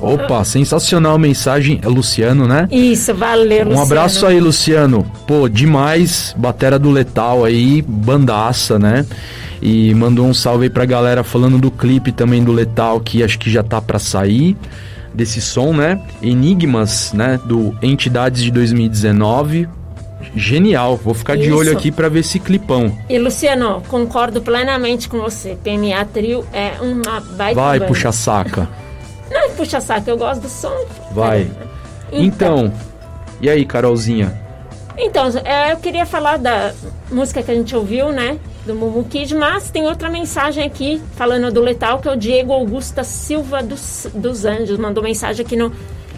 Opa, 0.00 0.42
sensacional 0.44 1.18
mensagem. 1.18 1.78
É 1.82 1.88
Luciano, 1.88 2.48
né? 2.48 2.66
Isso, 2.70 3.14
valeu, 3.14 3.66
Luciano. 3.66 3.76
Um 3.76 3.82
abraço 3.82 4.26
aí, 4.26 4.40
Luciano. 4.40 5.10
Pô, 5.26 5.48
demais. 5.48 6.34
Batera 6.36 6.78
do 6.78 6.90
Letal 6.90 7.44
aí, 7.44 7.82
bandaça, 7.82 8.78
né? 8.78 9.06
E 9.60 9.94
mandou 9.94 10.26
um 10.26 10.34
salve 10.34 10.64
aí 10.64 10.70
pra 10.70 10.84
galera 10.84 11.22
falando 11.22 11.56
do 11.58 11.70
clipe 11.70 12.10
também 12.10 12.42
do 12.42 12.50
Letal, 12.50 12.98
que 12.98 13.22
acho 13.22 13.38
que 13.38 13.48
já 13.48 13.62
tá 13.62 13.80
pra 13.80 13.98
sair 13.98 14.56
desse 15.14 15.40
som, 15.40 15.72
né? 15.72 16.00
Enigmas, 16.22 17.12
né? 17.12 17.38
Do 17.44 17.76
Entidades 17.82 18.42
de 18.42 18.50
2019. 18.50 19.68
Genial, 20.34 20.96
vou 20.96 21.12
ficar 21.12 21.36
de 21.36 21.44
Isso. 21.44 21.56
olho 21.56 21.72
aqui 21.72 21.90
para 21.90 22.08
ver 22.08 22.20
esse 22.20 22.38
clipão. 22.38 22.96
E 23.08 23.18
Luciano, 23.18 23.82
concordo 23.88 24.40
plenamente 24.40 25.08
com 25.08 25.20
você. 25.20 25.58
PMA 25.62 26.04
Trio 26.06 26.46
é 26.52 26.72
uma 26.80 27.20
baita 27.20 27.60
Vai, 27.60 27.78
banda. 27.78 27.88
puxa 27.88 28.12
saca. 28.12 28.68
Não 29.30 29.40
é 29.40 29.48
puxa 29.50 29.80
saco, 29.80 30.08
eu 30.08 30.16
gosto 30.16 30.42
do 30.42 30.48
som. 30.48 30.86
Vai. 31.12 31.50
Então, 32.10 32.72
e 33.40 33.48
aí, 33.48 33.64
Carolzinha? 33.64 34.32
Então, 34.96 35.28
é, 35.44 35.72
eu 35.72 35.76
queria 35.78 36.06
falar 36.06 36.36
da 36.36 36.72
música 37.10 37.42
que 37.42 37.50
a 37.50 37.54
gente 37.54 37.74
ouviu, 37.74 38.12
né? 38.12 38.38
Do 38.66 38.74
Mumu 38.76 39.02
Kid, 39.04 39.34
mas 39.34 39.70
tem 39.70 39.84
outra 39.86 40.08
mensagem 40.08 40.64
aqui 40.64 41.02
falando 41.16 41.50
do 41.52 41.60
Letal, 41.60 41.98
que 41.98 42.08
é 42.08 42.12
o 42.12 42.16
Diego 42.16 42.52
Augusta 42.52 43.02
Silva 43.02 43.60
dos, 43.60 44.06
dos 44.14 44.44
Anjos. 44.44 44.78
Mandou 44.78 45.02
mensagem 45.02 45.44
aqui 45.44 45.56
no, 45.56 45.72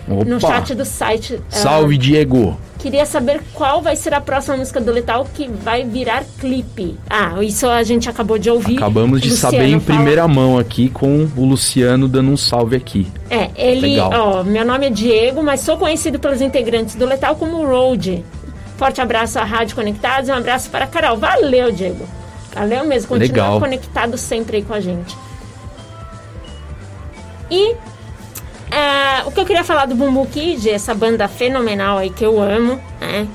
no 0.07 0.39
chat 0.39 0.75
do 0.75 0.85
site. 0.85 1.41
Ah, 1.51 1.57
Salve, 1.57 1.97
Diego. 1.97 2.55
queria 2.79 3.07
saber 3.07 3.41
qual 3.55 3.81
vai 3.81 3.97
ser 3.97 4.13
a 4.13 4.21
próxima 4.21 4.59
música 4.59 4.79
do 4.79 4.93
Letal 4.93 5.27
que 5.33 5.49
vai 5.49 5.85
virar 5.85 6.23
clipe. 6.39 6.99
Ah, 7.09 7.43
isso 7.43 7.67
a 7.67 7.83
gente 7.83 8.11
acabou 8.11 8.37
de 8.37 8.51
ouvir. 8.51 8.77
Acabamos 8.77 9.23
de 9.23 9.31
Luciano 9.31 9.55
saber 9.57 9.69
em 9.69 9.81
fala- 9.81 9.97
primeira 9.97 10.29
mão 10.29 10.59
aqui 10.59 10.91
com 10.91 11.27
o 11.35 11.47
Luciano 11.47 12.07
dando 12.07 12.31
um 12.31 12.37
salve 12.37 12.77
aqui. 12.77 13.07
É, 13.31 13.49
ele, 13.57 13.93
Legal. 13.93 14.11
ó, 14.13 14.45
meu 14.45 14.67
nome 14.67 14.89
é 14.89 14.91
Diego, 14.91 15.43
mas 15.43 15.61
sou 15.61 15.79
conhecido 15.79 16.19
pelos 16.19 16.43
integrantes 16.43 16.95
do 16.95 17.07
Letal 17.07 17.37
como 17.37 17.65
Road. 17.65 18.23
Forte 18.77 19.01
abraço 19.01 19.39
à 19.39 19.45
Rádio 19.45 19.75
Conectados 19.77 20.29
e 20.29 20.33
um 20.33 20.35
abraço 20.37 20.69
para 20.69 20.85
a 20.85 20.89
Carol. 20.89 21.17
Valeu, 21.17 21.73
Diego. 21.73 22.07
Valeu 22.55 22.87
mesmo, 22.87 23.09
continua 23.09 23.45
Legal. 23.45 23.61
conectado 23.61 24.17
sempre 24.17 24.59
aí 24.59 24.63
com 24.63 24.75
a 24.75 24.81
gente. 24.81 25.17
E 27.51 27.75
é, 28.71 29.23
o 29.25 29.31
que 29.31 29.41
eu 29.41 29.45
queria 29.45 29.65
falar 29.65 29.87
do 29.87 29.95
Bumbu 29.95 30.27
Kid, 30.27 30.71
essa 30.71 30.95
banda 30.95 31.29
fenomenal 31.29 31.99
aí 31.99 32.11
que 32.11 32.25
eu 32.25 32.41
amo, 32.41 32.81
né? 33.01 33.29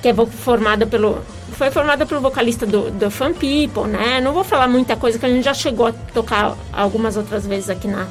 Que 0.00 0.08
é 0.08 0.14
formada 0.14 0.86
pelo. 0.86 1.22
Foi 1.52 1.70
formada 1.70 2.04
pelo 2.06 2.20
vocalista 2.20 2.66
do, 2.66 2.90
do 2.90 3.10
Fun 3.10 3.32
People, 3.32 3.86
né? 3.86 4.20
Não 4.20 4.32
vou 4.32 4.42
falar 4.42 4.68
muita 4.68 4.96
coisa 4.96 5.18
que 5.18 5.26
a 5.26 5.28
gente 5.28 5.44
já 5.44 5.54
chegou 5.54 5.86
a 5.86 5.92
tocar 5.92 6.56
algumas 6.72 7.16
outras 7.16 7.46
vezes 7.46 7.70
aqui 7.70 7.86
na, 7.86 8.06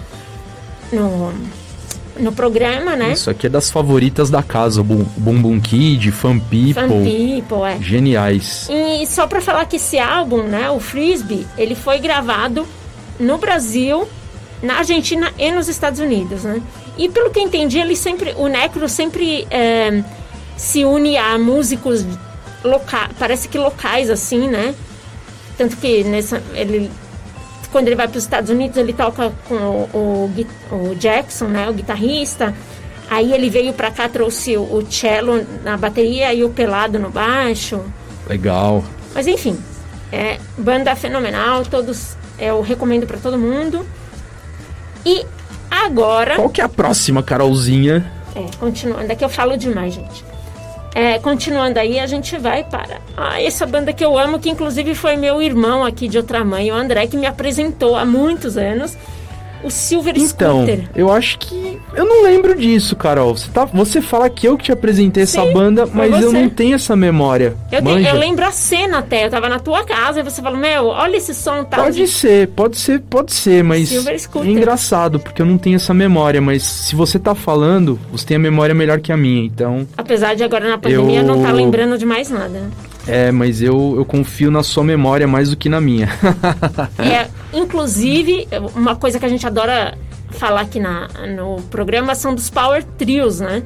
no, 0.91 1.33
no 2.21 2.31
programa, 2.31 2.95
né? 2.95 3.11
Isso 3.11 3.29
aqui 3.29 3.47
é 3.47 3.49
das 3.49 3.71
favoritas 3.71 4.29
da 4.29 4.43
casa, 4.43 4.81
o 4.81 4.83
Bum 4.83 5.41
Bum, 5.41 5.59
Kid, 5.59 6.11
Fan 6.11 6.39
People. 6.39 6.73
Fun 6.73 7.03
People, 7.03 7.67
é. 7.67 7.81
Geniais. 7.81 8.67
E 8.69 9.05
só 9.07 9.27
pra 9.27 9.41
falar 9.41 9.65
que 9.65 9.75
esse 9.75 9.99
álbum, 9.99 10.43
né, 10.43 10.69
o 10.69 10.79
Frisbee, 10.79 11.45
ele 11.57 11.75
foi 11.75 11.99
gravado 11.99 12.65
no 13.19 13.37
Brasil, 13.37 14.07
na 14.61 14.77
Argentina 14.77 15.31
e 15.37 15.51
nos 15.51 15.67
Estados 15.67 15.99
Unidos, 15.99 16.43
né? 16.43 16.61
E 16.97 17.09
pelo 17.09 17.29
que 17.29 17.39
eu 17.39 17.43
entendi, 17.43 17.79
ele 17.79 17.95
sempre, 17.95 18.33
o 18.37 18.47
Necro 18.47 18.87
sempre 18.87 19.47
é, 19.49 20.03
se 20.55 20.85
une 20.85 21.17
a 21.17 21.37
músicos 21.37 22.05
locais, 22.63 23.09
parece 23.17 23.47
que 23.47 23.57
locais 23.57 24.09
assim, 24.09 24.47
né? 24.47 24.75
Tanto 25.57 25.77
que 25.77 26.03
nessa, 26.03 26.41
ele 26.53 26.89
quando 27.71 27.87
ele 27.87 27.95
vai 27.95 28.07
para 28.07 28.17
os 28.17 28.23
Estados 28.23 28.49
Unidos, 28.49 28.77
ele 28.77 28.93
toca 28.93 29.31
com 29.47 29.55
o, 29.55 30.31
o 30.71 30.81
o 30.91 30.95
Jackson, 30.95 31.45
né, 31.45 31.69
o 31.69 31.73
guitarrista. 31.73 32.53
Aí 33.09 33.33
ele 33.33 33.49
veio 33.49 33.73
para 33.73 33.91
cá, 33.91 34.07
trouxe 34.07 34.55
o, 34.55 34.61
o 34.61 34.87
cello 34.89 35.45
na 35.63 35.75
bateria 35.77 36.33
e 36.33 36.43
o 36.43 36.49
pelado 36.49 36.97
no 36.97 37.09
baixo. 37.09 37.81
Legal. 38.27 38.83
Mas 39.13 39.27
enfim, 39.27 39.57
é 40.11 40.37
banda 40.57 40.95
fenomenal, 40.95 41.65
todos 41.65 42.15
eu 42.39 42.61
recomendo 42.61 43.05
para 43.05 43.17
todo 43.17 43.37
mundo. 43.37 43.85
E 45.05 45.25
agora, 45.69 46.35
Qual 46.35 46.49
que 46.49 46.61
é 46.61 46.63
a 46.63 46.69
próxima, 46.69 47.21
Carolzinha? 47.21 48.09
é, 48.35 48.45
continuando, 48.57 49.11
aqui 49.11 49.25
eu 49.25 49.29
falo 49.29 49.57
demais, 49.57 49.93
gente. 49.93 50.23
É, 50.93 51.19
continuando 51.19 51.79
aí, 51.79 51.99
a 51.99 52.05
gente 52.05 52.37
vai 52.37 52.65
para 52.65 52.99
ah, 53.15 53.41
essa 53.41 53.65
banda 53.65 53.93
que 53.93 54.03
eu 54.03 54.17
amo, 54.17 54.39
que 54.39 54.49
inclusive 54.49 54.93
foi 54.93 55.15
meu 55.15 55.41
irmão 55.41 55.85
aqui 55.85 56.07
de 56.07 56.17
outra 56.17 56.43
mãe, 56.43 56.69
o 56.69 56.75
André, 56.75 57.07
que 57.07 57.15
me 57.15 57.25
apresentou 57.25 57.95
há 57.95 58.05
muitos 58.05 58.57
anos, 58.57 58.97
o 59.63 59.69
Silver 59.69 60.13
Então, 60.17 60.65
Scooter. 60.65 60.89
eu 60.95 61.11
acho 61.11 61.37
que. 61.39 61.79
Eu 61.93 62.05
não 62.05 62.23
lembro 62.23 62.55
disso, 62.55 62.95
Carol. 62.95 63.35
Você, 63.37 63.49
tá, 63.51 63.65
você 63.65 64.01
fala 64.01 64.29
que 64.29 64.47
eu 64.47 64.57
que 64.57 64.65
te 64.65 64.71
apresentei 64.71 65.23
essa 65.23 65.41
Sim, 65.43 65.53
banda, 65.53 65.85
foi 65.87 66.09
mas 66.09 66.23
eu 66.23 66.31
não 66.31 66.49
tenho 66.49 66.75
essa 66.75 66.95
memória. 66.95 67.55
Eu, 67.71 67.81
tenho- 67.81 68.07
eu 68.07 68.17
lembro 68.17 68.45
a 68.45 68.51
cena 68.51 68.99
até, 68.99 69.25
eu 69.25 69.29
tava 69.29 69.49
na 69.49 69.59
tua 69.59 69.83
casa 69.83 70.19
e 70.19 70.23
você 70.23 70.41
falou, 70.41 70.57
meu, 70.59 70.85
olha 70.87 71.17
esse 71.17 71.33
som 71.33 71.63
tal. 71.63 71.83
Pode 71.83 72.07
ser, 72.07 72.47
pode 72.49 72.77
ser, 72.79 73.01
pode 73.01 73.33
ser, 73.33 73.63
mas 73.63 73.91
é 73.91 74.45
engraçado, 74.45 75.19
porque 75.19 75.41
eu 75.41 75.45
não 75.45 75.57
tenho 75.57 75.75
essa 75.75 75.93
memória, 75.93 76.39
mas 76.41 76.63
se 76.63 76.95
você 76.95 77.19
tá 77.19 77.35
falando, 77.35 77.99
você 78.11 78.25
tem 78.25 78.37
a 78.37 78.39
memória 78.39 78.73
melhor 78.73 78.99
que 78.99 79.11
a 79.11 79.17
minha, 79.17 79.45
então 79.45 79.87
Apesar 79.97 80.35
de 80.35 80.43
agora 80.43 80.67
na 80.69 80.77
pandemia 80.77 81.19
Eu- 81.19 81.25
não 81.25 81.41
tá 81.41 81.51
lembrando 81.51 81.97
de 81.97 82.05
mais 82.05 82.29
nada. 82.29 82.69
É, 83.11 83.29
mas 83.29 83.61
eu, 83.61 83.95
eu 83.97 84.05
confio 84.05 84.49
na 84.49 84.63
sua 84.63 84.85
memória 84.85 85.27
mais 85.27 85.49
do 85.49 85.57
que 85.57 85.67
na 85.67 85.81
minha. 85.81 86.07
É, 86.97 87.27
inclusive, 87.53 88.47
uma 88.73 88.95
coisa 88.95 89.19
que 89.19 89.25
a 89.25 89.29
gente 89.29 89.45
adora 89.45 89.97
falar 90.29 90.61
aqui 90.61 90.79
na, 90.79 91.09
no 91.35 91.61
programa 91.63 92.15
são 92.15 92.33
dos 92.33 92.49
power 92.49 92.83
trios, 92.97 93.41
né? 93.41 93.63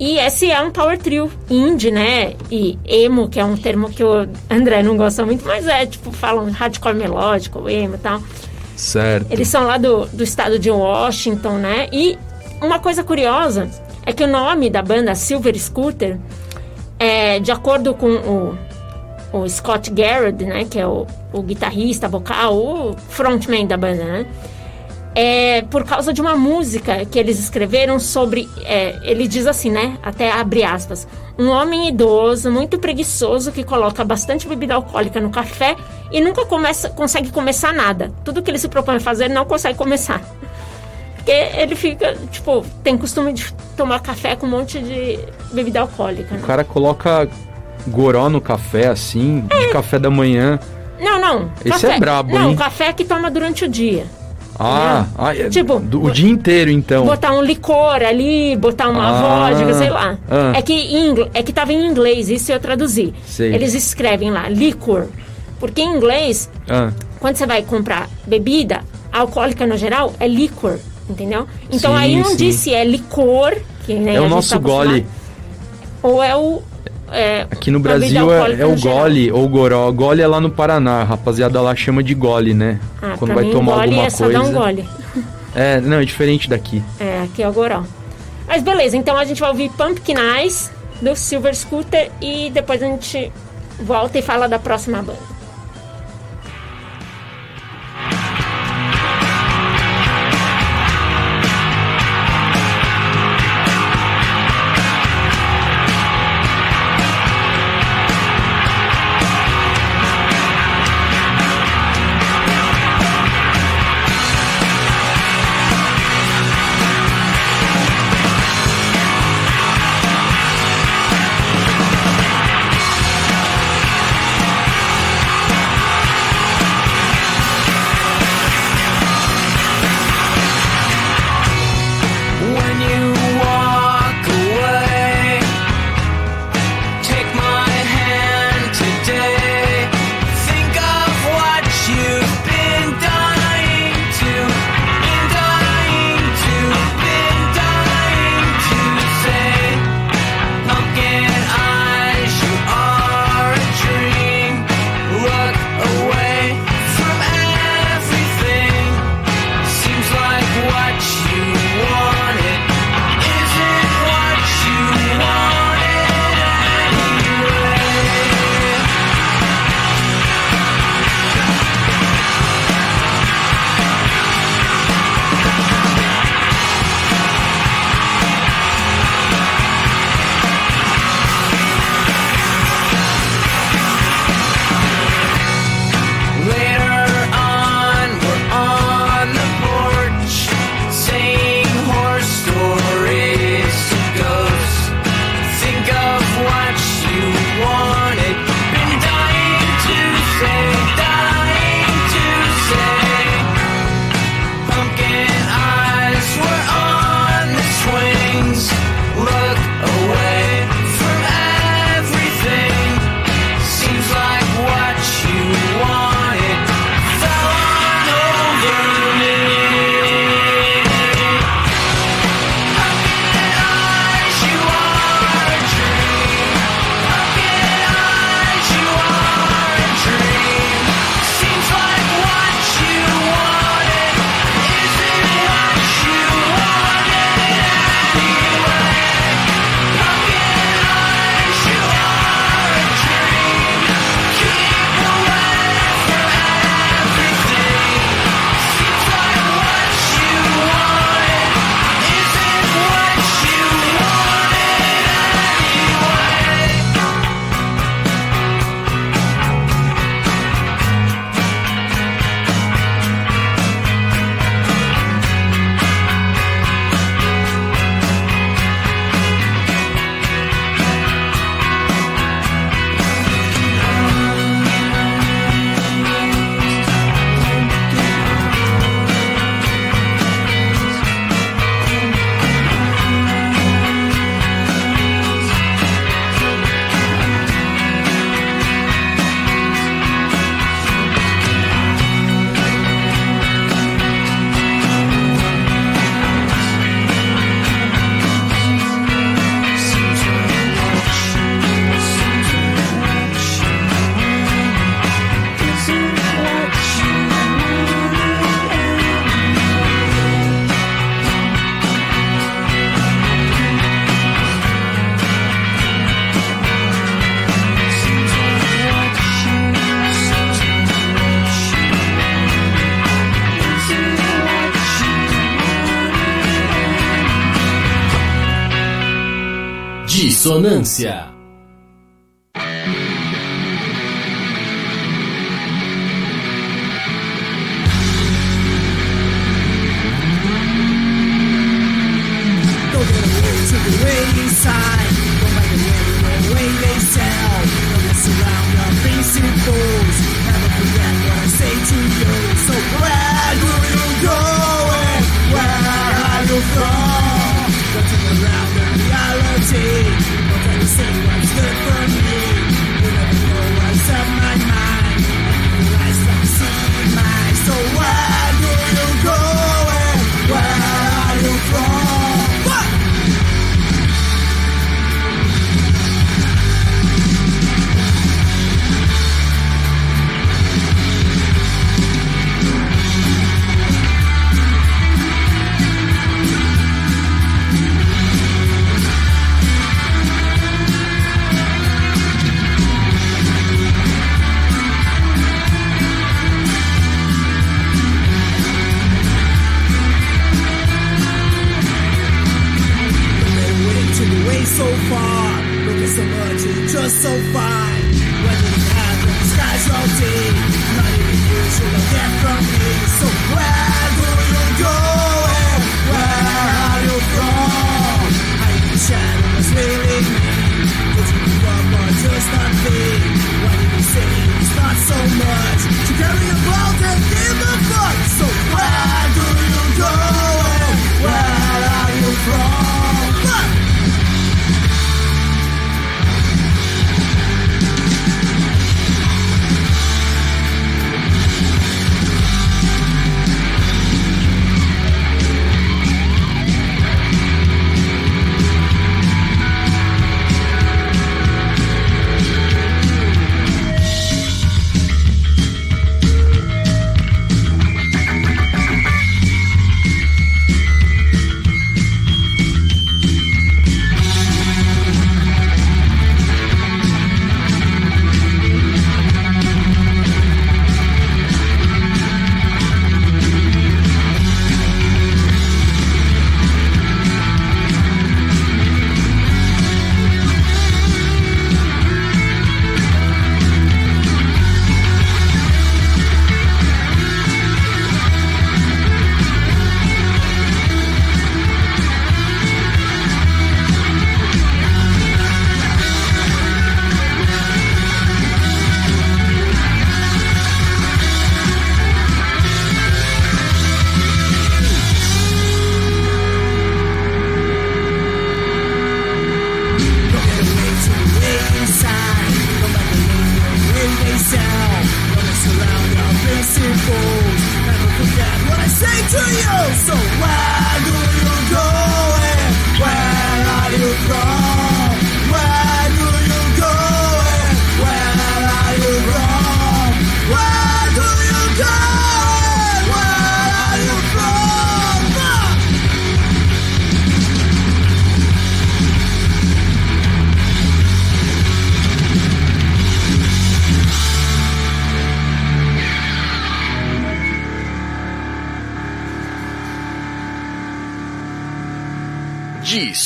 E 0.00 0.18
esse 0.18 0.50
é 0.50 0.60
um 0.60 0.70
power 0.70 0.98
trio 0.98 1.30
indie, 1.50 1.90
né? 1.90 2.34
E 2.50 2.78
emo, 2.84 3.28
que 3.28 3.38
é 3.38 3.44
um 3.44 3.56
termo 3.56 3.90
que 3.90 4.02
o 4.02 4.26
André 4.50 4.82
não 4.82 4.96
gosta 4.96 5.24
muito, 5.24 5.44
mas 5.44 5.66
é 5.66 5.84
tipo, 5.84 6.10
falam 6.10 6.50
hardcore 6.50 6.94
melódico, 6.96 7.68
emo 7.68 7.96
e 7.96 7.98
tal. 7.98 8.22
certo. 8.74 9.26
Eles 9.30 9.48
são 9.48 9.64
lá 9.66 9.76
do, 9.76 10.06
do 10.06 10.24
estado 10.24 10.58
de 10.58 10.70
Washington, 10.70 11.58
né? 11.58 11.88
E 11.92 12.18
uma 12.60 12.78
coisa 12.78 13.04
curiosa 13.04 13.68
é 14.06 14.12
que 14.12 14.24
o 14.24 14.28
nome 14.28 14.70
da 14.70 14.82
banda 14.82 15.14
Silver 15.14 15.58
Scooter, 15.58 16.18
é, 17.02 17.40
de 17.40 17.50
acordo 17.50 17.94
com 17.94 18.12
o, 18.12 18.58
o 19.32 19.48
Scott 19.48 19.90
Garrett, 19.90 20.44
né? 20.44 20.64
Que 20.64 20.78
é 20.78 20.86
o, 20.86 21.04
o 21.32 21.42
guitarrista, 21.42 22.06
vocal, 22.06 22.56
o 22.56 22.96
frontman 23.08 23.66
da 23.66 23.76
banda, 23.76 24.04
né? 24.04 24.26
É 25.12 25.62
por 25.62 25.84
causa 25.84 26.12
de 26.12 26.22
uma 26.22 26.36
música 26.36 27.04
que 27.04 27.18
eles 27.18 27.40
escreveram 27.40 27.98
sobre. 27.98 28.48
é, 28.64 29.00
ele 29.02 29.26
diz 29.26 29.48
assim, 29.48 29.68
né? 29.68 29.98
Até 30.00 30.30
abre 30.30 30.62
aspas. 30.62 31.08
Um 31.36 31.48
homem 31.48 31.88
idoso, 31.88 32.52
muito 32.52 32.78
preguiçoso, 32.78 33.50
que 33.50 33.64
coloca 33.64 34.04
bastante 34.04 34.46
bebida 34.46 34.74
alcoólica 34.74 35.20
no 35.20 35.30
café 35.30 35.74
e 36.12 36.20
nunca 36.20 36.46
começa, 36.46 36.88
consegue 36.88 37.32
começar 37.32 37.74
nada. 37.74 38.12
Tudo 38.24 38.40
que 38.42 38.50
ele 38.50 38.58
se 38.58 38.68
propõe 38.68 38.96
a 38.96 39.00
fazer, 39.00 39.28
não 39.28 39.44
consegue 39.44 39.76
começar. 39.76 40.22
Porque 41.24 41.30
ele 41.56 41.76
fica, 41.76 42.16
tipo, 42.32 42.64
tem 42.82 42.98
costume 42.98 43.32
de 43.32 43.52
tomar 43.76 44.00
café 44.00 44.34
com 44.34 44.46
um 44.46 44.50
monte 44.50 44.80
de 44.80 45.18
bebida 45.52 45.80
alcoólica. 45.80 46.34
né? 46.34 46.40
O 46.42 46.46
cara 46.46 46.64
coloca 46.64 47.28
goró 47.86 48.28
no 48.28 48.40
café, 48.40 48.88
assim, 48.88 49.44
É. 49.48 49.66
de 49.66 49.72
café 49.72 49.98
da 50.00 50.10
manhã. 50.10 50.58
Não, 51.00 51.20
não. 51.20 51.50
Esse 51.64 51.86
é 51.86 51.98
brabo, 51.98 52.32
Não, 52.36 52.50
hein? 52.50 52.56
café 52.56 52.92
que 52.92 53.04
toma 53.04 53.30
durante 53.30 53.64
o 53.64 53.68
dia. 53.68 54.04
Ah, 54.58 55.06
ah 55.16 55.34
é 55.34 55.48
Tipo, 55.48 55.78
do- 55.80 56.04
o 56.04 56.10
dia 56.10 56.28
inteiro, 56.30 56.70
então. 56.70 57.04
Botar 57.06 57.32
um 57.32 57.42
licor 57.42 58.02
ali, 58.02 58.54
botar 58.56 58.88
uma 58.88 59.08
Ah, 59.08 59.50
vodka, 59.54 59.74
sei 59.74 59.90
lá. 59.90 60.18
ah. 60.30 60.52
É 60.56 60.62
que 60.62 60.72
em 60.72 61.14
é 61.34 61.42
que 61.42 61.52
tava 61.52 61.72
em 61.72 61.86
inglês, 61.86 62.28
isso 62.28 62.50
eu 62.52 62.60
traduzi. 62.60 63.14
Sei. 63.26 63.54
Eles 63.54 63.74
escrevem 63.74 64.30
lá, 64.30 64.48
licor. 64.48 65.06
Porque 65.58 65.80
em 65.80 65.96
inglês, 65.96 66.50
Ah, 66.68 66.90
quando 67.20 67.36
você 67.36 67.46
vai 67.46 67.62
comprar 67.62 68.08
bebida 68.26 68.82
alcoólica 69.12 69.66
no 69.66 69.76
geral, 69.76 70.12
é 70.20 70.28
liquor, 70.28 70.78
entendeu? 71.08 71.46
Então 71.70 71.92
Sim, 71.92 71.98
aí 71.98 72.16
não 72.16 72.30
sim. 72.30 72.36
diz 72.36 72.54
se 72.56 72.72
é 72.74 72.84
licor, 72.84 73.56
que 73.84 73.94
né, 73.94 74.14
é 74.14 74.20
o 74.20 74.28
nosso 74.28 74.50
tá 74.50 74.58
gole. 74.58 75.06
ou 76.02 76.22
é 76.22 76.34
o. 76.36 76.62
é, 77.10 77.42
Aqui 77.50 77.70
no 77.70 77.80
Brasil 77.80 78.32
é, 78.32 78.60
é 78.60 78.66
o 78.66 78.78
gole 78.78 79.30
ou 79.32 79.48
goró. 79.48 79.90
Gole 79.92 80.22
é 80.22 80.26
lá 80.26 80.40
no 80.40 80.50
Paraná, 80.50 81.00
a 81.00 81.04
rapaziada 81.04 81.60
lá 81.60 81.74
chama 81.74 82.02
de 82.02 82.14
gole, 82.14 82.54
né? 82.54 82.80
Ah, 83.00 83.14
Quando 83.18 83.34
vai 83.34 83.44
mim, 83.44 83.50
tomar 83.52 83.74
gole 83.74 83.84
alguma 83.88 84.06
é 84.06 84.10
só 84.10 84.24
coisa. 84.24 84.38
dar 84.38 84.44
um 84.46 84.52
gole. 84.52 84.88
É, 85.54 85.80
não, 85.80 85.98
é 85.98 86.04
diferente 86.04 86.48
daqui. 86.48 86.82
É, 86.98 87.22
aqui 87.22 87.42
é 87.42 87.48
o 87.48 87.52
goró. 87.52 87.82
Mas 88.48 88.62
beleza, 88.62 88.96
então 88.96 89.16
a 89.16 89.24
gente 89.24 89.40
vai 89.40 89.50
ouvir 89.50 89.70
Pumpkin 89.70 90.14
Eyes 90.38 90.70
do 91.00 91.14
Silver 91.16 91.54
Scooter 91.54 92.10
e 92.20 92.50
depois 92.50 92.82
a 92.82 92.86
gente 92.86 93.30
volta 93.80 94.18
e 94.18 94.22
fala 94.22 94.48
da 94.48 94.58
próxima 94.58 94.98
banda. 95.02 95.31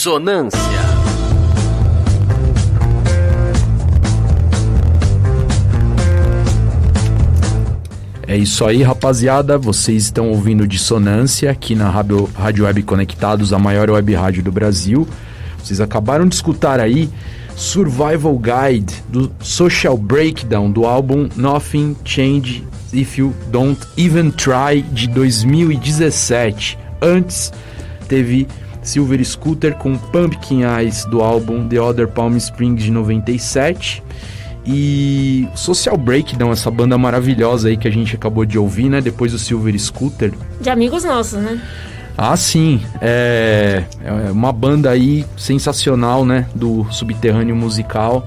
Dissonância. 0.07 0.61
É 8.29 8.37
isso 8.37 8.65
aí, 8.65 8.85
rapaziada. 8.85 9.59
Vocês 9.59 10.05
estão 10.05 10.29
ouvindo 10.29 10.65
Dissonância 10.65 11.51
aqui 11.51 11.75
na 11.75 11.91
Rádio, 11.91 12.31
rádio 12.39 12.67
Web 12.67 12.85
Conectados, 12.85 13.53
a 13.53 13.59
maior 13.59 13.91
web 13.91 14.15
rádio 14.15 14.45
do 14.45 14.53
Brasil. 14.53 15.09
Vocês 15.59 15.81
acabaram 15.81 16.29
de 16.29 16.37
escutar 16.37 16.79
aí 16.79 17.11
Survival 17.57 18.39
Guide 18.39 19.03
do 19.09 19.33
Social 19.41 19.99
Breakdown 19.99 20.71
do 20.71 20.87
álbum 20.87 21.29
Nothing 21.35 21.97
Change 22.05 22.65
If 22.93 23.19
You 23.19 23.35
Don't 23.51 23.81
Even 23.99 24.31
Try 24.31 24.83
de 24.83 25.09
2017. 25.09 26.79
Antes 27.03 27.53
teve 28.07 28.47
Silver 28.87 29.23
Scooter 29.25 29.75
com 29.75 29.97
Pumpkin 29.97 30.63
Eyes 30.63 31.05
do 31.07 31.23
álbum 31.23 31.67
The 31.69 31.81
Other 31.81 32.09
Palm 32.09 32.37
Springs 32.37 32.83
de 32.83 32.91
97. 32.91 34.03
E 34.65 35.49
Social 35.55 35.97
Breakdown, 35.97 36.51
essa 36.51 36.71
banda 36.71 36.99
maravilhosa 36.99 37.69
aí 37.69 37.77
que 37.77 37.87
a 37.87 37.91
gente 37.91 38.17
acabou 38.17 38.45
de 38.45 38.59
ouvir, 38.59 38.89
né? 38.89 39.01
Depois 39.01 39.33
do 39.33 39.39
Silver 39.39 39.79
Scooter. 39.79 40.33
De 40.61 40.69
amigos 40.71 41.05
nossos, 41.05 41.41
né? 41.41 41.61
Ah, 42.19 42.37
sim. 42.37 42.81
É, 43.01 43.85
é 44.05 44.31
uma 44.33 44.53
banda 44.53 44.91
aí 44.91 45.25
sensacional, 45.37 46.25
né? 46.25 46.47
Do 46.55 46.87
subterrâneo 46.91 47.55
musical. 47.55 48.27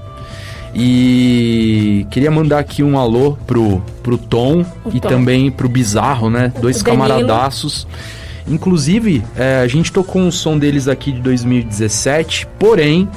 E 0.74 2.06
queria 2.10 2.30
mandar 2.30 2.60
aqui 2.60 2.82
um 2.82 2.98
alô 2.98 3.36
pro, 3.46 3.82
pro 4.02 4.16
Tom 4.16 4.64
O 4.84 4.90
e 4.94 5.00
Tom. 5.00 5.08
também 5.08 5.50
pro 5.50 5.68
Bizarro, 5.68 6.30
né? 6.30 6.52
Dois 6.60 6.80
O 6.80 6.84
Danilo. 6.84 7.06
Inclusive, 8.50 9.22
é, 9.36 9.60
a 9.60 9.66
gente 9.68 9.92
tocou 9.92 10.20
um 10.20 10.30
som 10.30 10.58
deles 10.58 10.88
aqui 10.88 11.12
de 11.12 11.20
2017, 11.20 12.48
porém, 12.58 13.08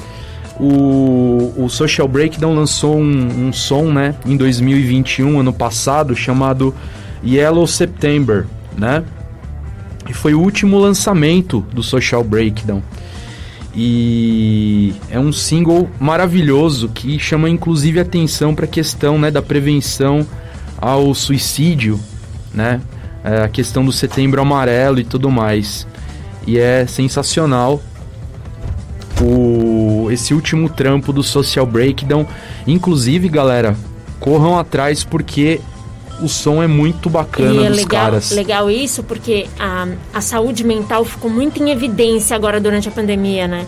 o, 0.60 1.52
o 1.56 1.68
Social 1.68 2.06
Breakdown 2.06 2.54
lançou 2.54 2.96
um, 2.96 3.48
um 3.48 3.52
som, 3.52 3.90
né, 3.90 4.14
em 4.24 4.36
2021, 4.36 5.40
ano 5.40 5.52
passado, 5.52 6.14
chamado 6.14 6.72
Yellow 7.26 7.66
September, 7.66 8.46
né? 8.78 9.02
E 10.08 10.12
foi 10.12 10.34
o 10.34 10.40
último 10.40 10.78
lançamento 10.78 11.66
do 11.72 11.82
Social 11.82 12.22
Breakdown. 12.22 12.82
E 13.74 14.94
é 15.10 15.18
um 15.18 15.32
single 15.32 15.90
maravilhoso 15.98 16.88
que 16.90 17.18
chama 17.18 17.48
inclusive 17.48 17.98
atenção 17.98 18.54
para 18.54 18.66
a 18.66 18.68
questão 18.68 19.18
né, 19.18 19.32
da 19.32 19.42
prevenção 19.42 20.24
ao 20.80 21.12
suicídio, 21.12 21.98
né? 22.52 22.80
É, 23.24 23.42
a 23.42 23.48
questão 23.48 23.84
do 23.84 23.90
setembro 23.90 24.40
amarelo 24.40 25.00
e 25.00 25.04
tudo 25.04 25.30
mais. 25.30 25.86
E 26.46 26.58
é 26.58 26.86
sensacional 26.86 27.80
o, 29.20 30.08
esse 30.10 30.34
último 30.34 30.68
trampo 30.68 31.12
do 31.12 31.22
Social 31.22 31.64
Breakdown. 31.66 32.26
Inclusive, 32.66 33.28
galera, 33.28 33.74
corram 34.20 34.58
atrás 34.58 35.02
porque 35.04 35.60
o 36.20 36.28
som 36.28 36.62
é 36.62 36.66
muito 36.66 37.10
bacana 37.10 37.62
E 37.62 37.64
é 37.64 37.68
dos 37.68 37.78
legal, 37.78 38.04
caras. 38.04 38.30
legal 38.30 38.70
isso, 38.70 39.02
porque 39.02 39.46
a, 39.58 39.88
a 40.12 40.20
saúde 40.20 40.62
mental 40.62 41.04
ficou 41.04 41.30
muito 41.30 41.62
em 41.62 41.70
evidência 41.70 42.36
agora 42.36 42.60
durante 42.60 42.88
a 42.88 42.92
pandemia, 42.92 43.48
né? 43.48 43.66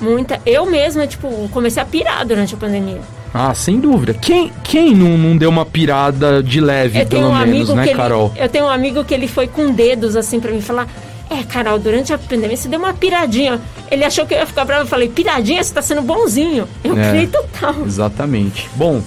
Muita. 0.00 0.40
Eu 0.44 0.66
mesma, 0.66 1.06
tipo, 1.06 1.48
comecei 1.50 1.82
a 1.82 1.86
pirar 1.86 2.26
durante 2.26 2.54
a 2.54 2.58
pandemia. 2.58 3.00
Ah, 3.34 3.54
sem 3.54 3.80
dúvida. 3.80 4.12
Quem, 4.14 4.52
quem 4.62 4.94
não, 4.94 5.16
não 5.16 5.36
deu 5.36 5.48
uma 5.48 5.64
pirada 5.64 6.42
de 6.42 6.60
leve, 6.60 7.00
Eu 7.00 7.06
pelo 7.06 7.28
um 7.28 7.34
menos, 7.38 7.42
amigo 7.48 7.74
né, 7.74 7.86
ele, 7.86 7.94
Carol? 7.94 8.32
eu 8.36 8.48
tenho 8.48 8.66
um 8.66 8.70
amigo 8.70 9.04
que 9.04 9.14
ele 9.14 9.26
foi 9.26 9.46
com 9.46 9.70
dedos 9.72 10.16
assim 10.16 10.38
pra 10.38 10.50
mim 10.52 10.60
falar: 10.60 10.86
"É, 11.30 11.42
Carol, 11.42 11.78
durante 11.78 12.12
a 12.12 12.18
pandemia 12.18 12.56
você 12.56 12.68
deu 12.68 12.78
uma 12.78 12.92
piradinha". 12.92 13.58
Ele 13.90 14.04
achou 14.04 14.26
que 14.26 14.34
eu 14.34 14.38
ia 14.38 14.46
ficar 14.46 14.64
bravo, 14.66 14.82
eu 14.82 14.86
falei: 14.86 15.08
"Piradinha, 15.08 15.62
você 15.64 15.72
tá 15.72 15.80
sendo 15.80 16.02
bonzinho". 16.02 16.68
Eu 16.84 16.98
É. 16.98 17.08
criei 17.08 17.26
total. 17.26 17.74
Exatamente. 17.86 18.68
Bom, 18.76 19.00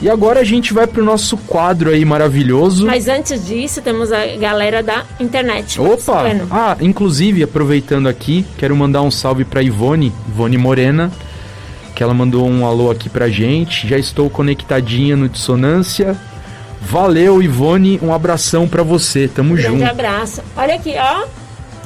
e 0.00 0.08
agora 0.08 0.40
a 0.40 0.44
gente 0.44 0.72
vai 0.72 0.86
pro 0.86 1.04
nosso 1.04 1.36
quadro 1.38 1.90
aí 1.90 2.04
maravilhoso. 2.04 2.86
Mas 2.86 3.08
antes 3.08 3.44
disso, 3.46 3.80
temos 3.82 4.12
a 4.12 4.26
galera 4.36 4.80
da 4.82 5.02
internet. 5.18 5.80
Opa! 5.80 6.22
Ah, 6.50 6.76
inclusive, 6.80 7.42
aproveitando 7.42 8.08
aqui, 8.08 8.44
quero 8.58 8.76
mandar 8.76 9.02
um 9.02 9.10
salve 9.10 9.44
pra 9.44 9.60
Ivone, 9.62 10.12
Ivone 10.28 10.56
Morena, 10.58 11.10
que 11.94 12.02
ela 12.02 12.12
mandou 12.14 12.46
um 12.48 12.66
alô 12.66 12.90
aqui 12.90 13.08
pra 13.08 13.28
gente. 13.28 13.86
Já 13.88 13.96
estou 13.98 14.28
conectadinha 14.28 15.16
no 15.16 15.28
Dissonância. 15.28 16.16
Valeu, 16.80 17.42
Ivone, 17.42 17.98
um 18.02 18.12
abração 18.12 18.68
pra 18.68 18.82
você. 18.82 19.26
Tamo 19.28 19.54
Grande 19.54 19.78
junto. 19.78 19.90
abraço. 19.90 20.42
Olha 20.56 20.74
aqui, 20.74 20.94
ó. 20.98 21.24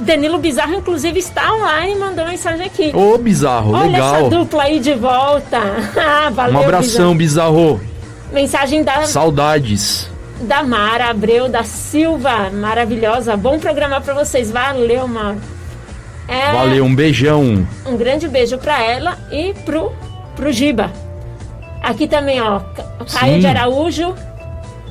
Danilo 0.01 0.39
Bizarro, 0.39 0.75
inclusive, 0.75 1.19
está 1.19 1.53
online 1.55 1.93
e 1.93 1.99
mandou 1.99 2.25
mensagem 2.25 2.65
aqui. 2.67 2.91
Ô, 2.95 3.19
bizarro, 3.19 3.73
Olha 3.75 3.91
legal. 3.91 4.15
essa 4.17 4.29
dupla 4.31 4.63
aí 4.65 4.79
de 4.81 4.95
volta. 4.95 5.59
Ah, 5.97 6.31
Valeu, 6.31 6.55
Um 6.59 6.63
abração, 6.63 7.17
bizarro. 7.17 7.75
Bizarro. 7.75 7.81
Mensagem 8.33 8.85
da, 8.85 9.05
Saudades. 9.05 10.09
da 10.43 10.63
Mara 10.63 11.11
Abreu 11.11 11.49
da 11.49 11.65
Silva. 11.65 12.51
Maravilhosa. 12.51 13.37
Bom 13.37 13.59
programa 13.59 14.01
pra 14.01 14.15
vocês. 14.15 14.51
Valeu, 14.51 15.09
Mauro. 15.09 15.39
É, 16.29 16.53
Valeu, 16.53 16.85
um 16.85 16.95
beijão. 16.95 17.67
Um 17.87 17.97
grande 17.97 18.29
beijo 18.29 18.59
pra 18.59 18.83
ela 18.83 19.17
e 19.33 19.55
pro, 19.65 19.93
pro 20.37 20.53
Giba. 20.53 20.91
Aqui 21.83 22.07
também, 22.07 22.41
ó. 22.41 22.61
Ca- 22.61 22.85
Caio 23.13 23.35
Sim. 23.35 23.41
de 23.41 23.47
Araújo 23.47 24.15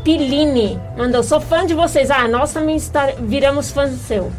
Pilini 0.04 0.80
mandou: 0.98 1.22
Sou 1.24 1.40
fã 1.40 1.66
de 1.66 1.74
vocês. 1.74 2.10
Ah, 2.10 2.28
nós 2.28 2.52
também 2.54 2.76
está, 2.76 3.10
viramos 3.20 3.72
fãs 3.72 3.92
seu. 3.92 4.32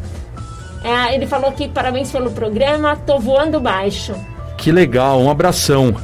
É, 0.83 1.13
ele 1.15 1.25
falou 1.27 1.49
aqui: 1.49 1.67
parabéns 1.69 2.11
pelo 2.11 2.31
programa, 2.31 2.95
tô 2.95 3.19
voando 3.19 3.59
baixo. 3.59 4.13
Que 4.57 4.71
legal, 4.71 5.21
um 5.21 5.29
abração. 5.29 5.95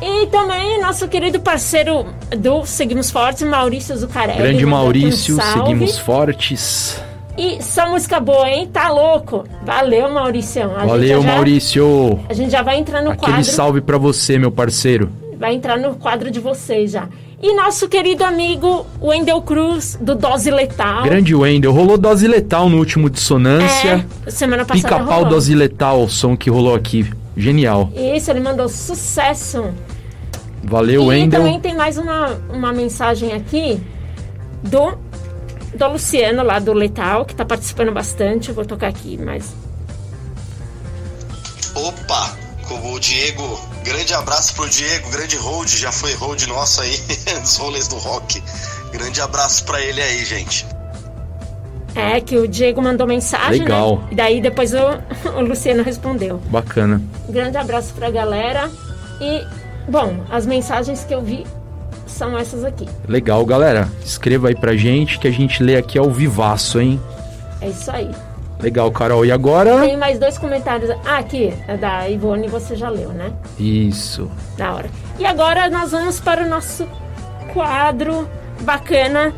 E 0.00 0.26
também 0.28 0.80
nosso 0.80 1.06
querido 1.08 1.40
parceiro 1.40 2.06
do 2.38 2.64
Seguimos 2.64 3.10
Fortes, 3.10 3.42
Maurício 3.42 3.94
Zucarelli. 3.96 4.38
Grande 4.38 4.64
um 4.64 4.70
Maurício, 4.70 5.36
salve. 5.36 5.52
seguimos 5.52 5.98
fortes. 5.98 7.02
E 7.38 7.62
só 7.62 7.88
música 7.90 8.20
boa, 8.20 8.48
hein? 8.50 8.68
Tá 8.72 8.90
louco? 8.90 9.44
Valeu, 9.64 10.10
Maurício. 10.10 10.62
A 10.76 10.84
Valeu, 10.84 11.22
já- 11.22 11.32
Maurício. 11.34 12.20
A 12.28 12.34
gente 12.34 12.50
já 12.50 12.62
vai 12.62 12.78
entrar 12.78 13.02
no 13.02 13.10
Aquele 13.12 13.32
quadro. 13.32 13.44
salve 13.44 13.80
pra 13.80 13.96
você, 13.98 14.38
meu 14.38 14.50
parceiro. 14.50 15.10
Vai 15.38 15.54
entrar 15.54 15.78
no 15.78 15.94
quadro 15.94 16.30
de 16.30 16.38
vocês 16.38 16.90
já. 16.90 17.08
E 17.42 17.54
nosso 17.54 17.88
querido 17.88 18.22
amigo 18.22 18.84
Wendel 19.00 19.40
Cruz, 19.40 19.96
do 19.98 20.14
Dose 20.14 20.50
Letal. 20.50 21.02
Grande 21.04 21.34
Wendel. 21.34 21.72
Rolou 21.72 21.96
dose 21.96 22.28
letal 22.28 22.68
no 22.68 22.76
último 22.76 23.08
Dissonância. 23.08 24.04
É, 24.26 24.30
semana 24.30 24.66
passada 24.66 24.96
Pica-pau 24.96 25.24
dose 25.24 25.54
letal, 25.54 26.02
o 26.02 26.08
som 26.10 26.36
que 26.36 26.50
rolou 26.50 26.74
aqui. 26.74 27.10
Genial. 27.34 27.90
Isso, 27.96 28.30
ele 28.30 28.40
mandou 28.40 28.68
sucesso. 28.68 29.64
Valeu, 30.62 31.04
e 31.04 31.06
Wendel. 31.06 31.40
também 31.40 31.58
tem 31.58 31.74
mais 31.74 31.96
uma, 31.96 32.38
uma 32.52 32.70
mensagem 32.74 33.32
aqui 33.32 33.80
do, 34.62 34.92
do 35.74 35.88
Luciano, 35.88 36.42
lá 36.42 36.58
do 36.58 36.72
Letal, 36.72 37.24
que 37.24 37.34
tá 37.34 37.44
participando 37.44 37.92
bastante. 37.92 38.48
Eu 38.48 38.54
vou 38.54 38.64
tocar 38.64 38.88
aqui, 38.88 39.16
mas... 39.18 39.52
Opa, 41.74 42.36
como 42.66 42.94
o 42.94 43.00
Diego, 43.00 43.60
grande 43.84 44.12
abraço 44.12 44.54
pro 44.54 44.68
Diego, 44.68 45.10
grande 45.10 45.36
hold, 45.36 45.68
já 45.68 45.92
foi 45.92 46.14
hold 46.14 46.42
nosso 46.46 46.80
aí, 46.80 46.96
dos 47.40 47.56
rolês 47.56 47.88
do 47.88 47.96
rock. 47.96 48.42
Grande 48.92 49.20
abraço 49.20 49.64
pra 49.64 49.80
ele 49.80 50.00
aí, 50.02 50.24
gente. 50.24 50.66
É, 51.94 52.20
que 52.20 52.36
o 52.36 52.46
Diego 52.46 52.80
mandou 52.80 53.06
mensagem, 53.06 53.62
Legal. 53.62 53.98
né? 53.98 54.08
E 54.12 54.14
daí 54.14 54.40
depois 54.40 54.72
o, 54.74 54.78
o 55.36 55.40
Luciano 55.40 55.82
respondeu. 55.82 56.38
Bacana. 56.46 57.00
Grande 57.28 57.56
abraço 57.56 57.92
pra 57.94 58.10
galera. 58.10 58.70
E, 59.20 59.44
bom, 59.88 60.24
as 60.30 60.46
mensagens 60.46 61.04
que 61.04 61.14
eu 61.14 61.22
vi 61.22 61.46
são 62.20 62.36
essas 62.36 62.64
aqui. 62.64 62.86
Legal, 63.08 63.42
galera. 63.46 63.88
Escreva 64.04 64.48
aí 64.48 64.54
pra 64.54 64.76
gente 64.76 65.18
que 65.18 65.26
a 65.26 65.30
gente 65.30 65.62
lê 65.62 65.76
aqui 65.76 65.98
ao 65.98 66.10
vivaço, 66.10 66.78
hein? 66.78 67.00
É 67.62 67.68
isso 67.68 67.90
aí. 67.90 68.10
Legal, 68.60 68.92
Carol. 68.92 69.24
E 69.24 69.32
agora? 69.32 69.80
Tem 69.80 69.96
mais 69.96 70.18
dois 70.18 70.36
comentários. 70.36 70.90
Ah, 71.06 71.16
aqui, 71.16 71.50
é 71.66 71.78
da 71.78 72.06
Ivone, 72.10 72.46
você 72.46 72.76
já 72.76 72.90
leu, 72.90 73.08
né? 73.08 73.32
Isso. 73.58 74.30
Da 74.58 74.74
hora. 74.74 74.90
E 75.18 75.24
agora 75.24 75.70
nós 75.70 75.92
vamos 75.92 76.20
para 76.20 76.44
o 76.44 76.48
nosso 76.48 76.86
quadro 77.54 78.28
bacana. 78.60 79.32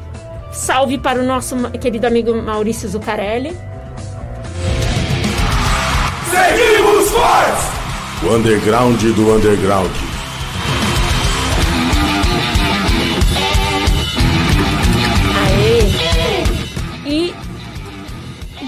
Salve 0.51 0.99
para 0.99 1.21
o 1.21 1.25
nosso 1.25 1.55
querido 1.79 2.09
amigo 2.09 2.35
Maurício 2.35 2.89
Zucarelli. 2.89 3.57
Seguimos 6.31 7.11
fortes! 7.11 7.65
O 8.25 8.35
underground 8.35 9.01
do 9.01 9.37
underground. 9.37 10.12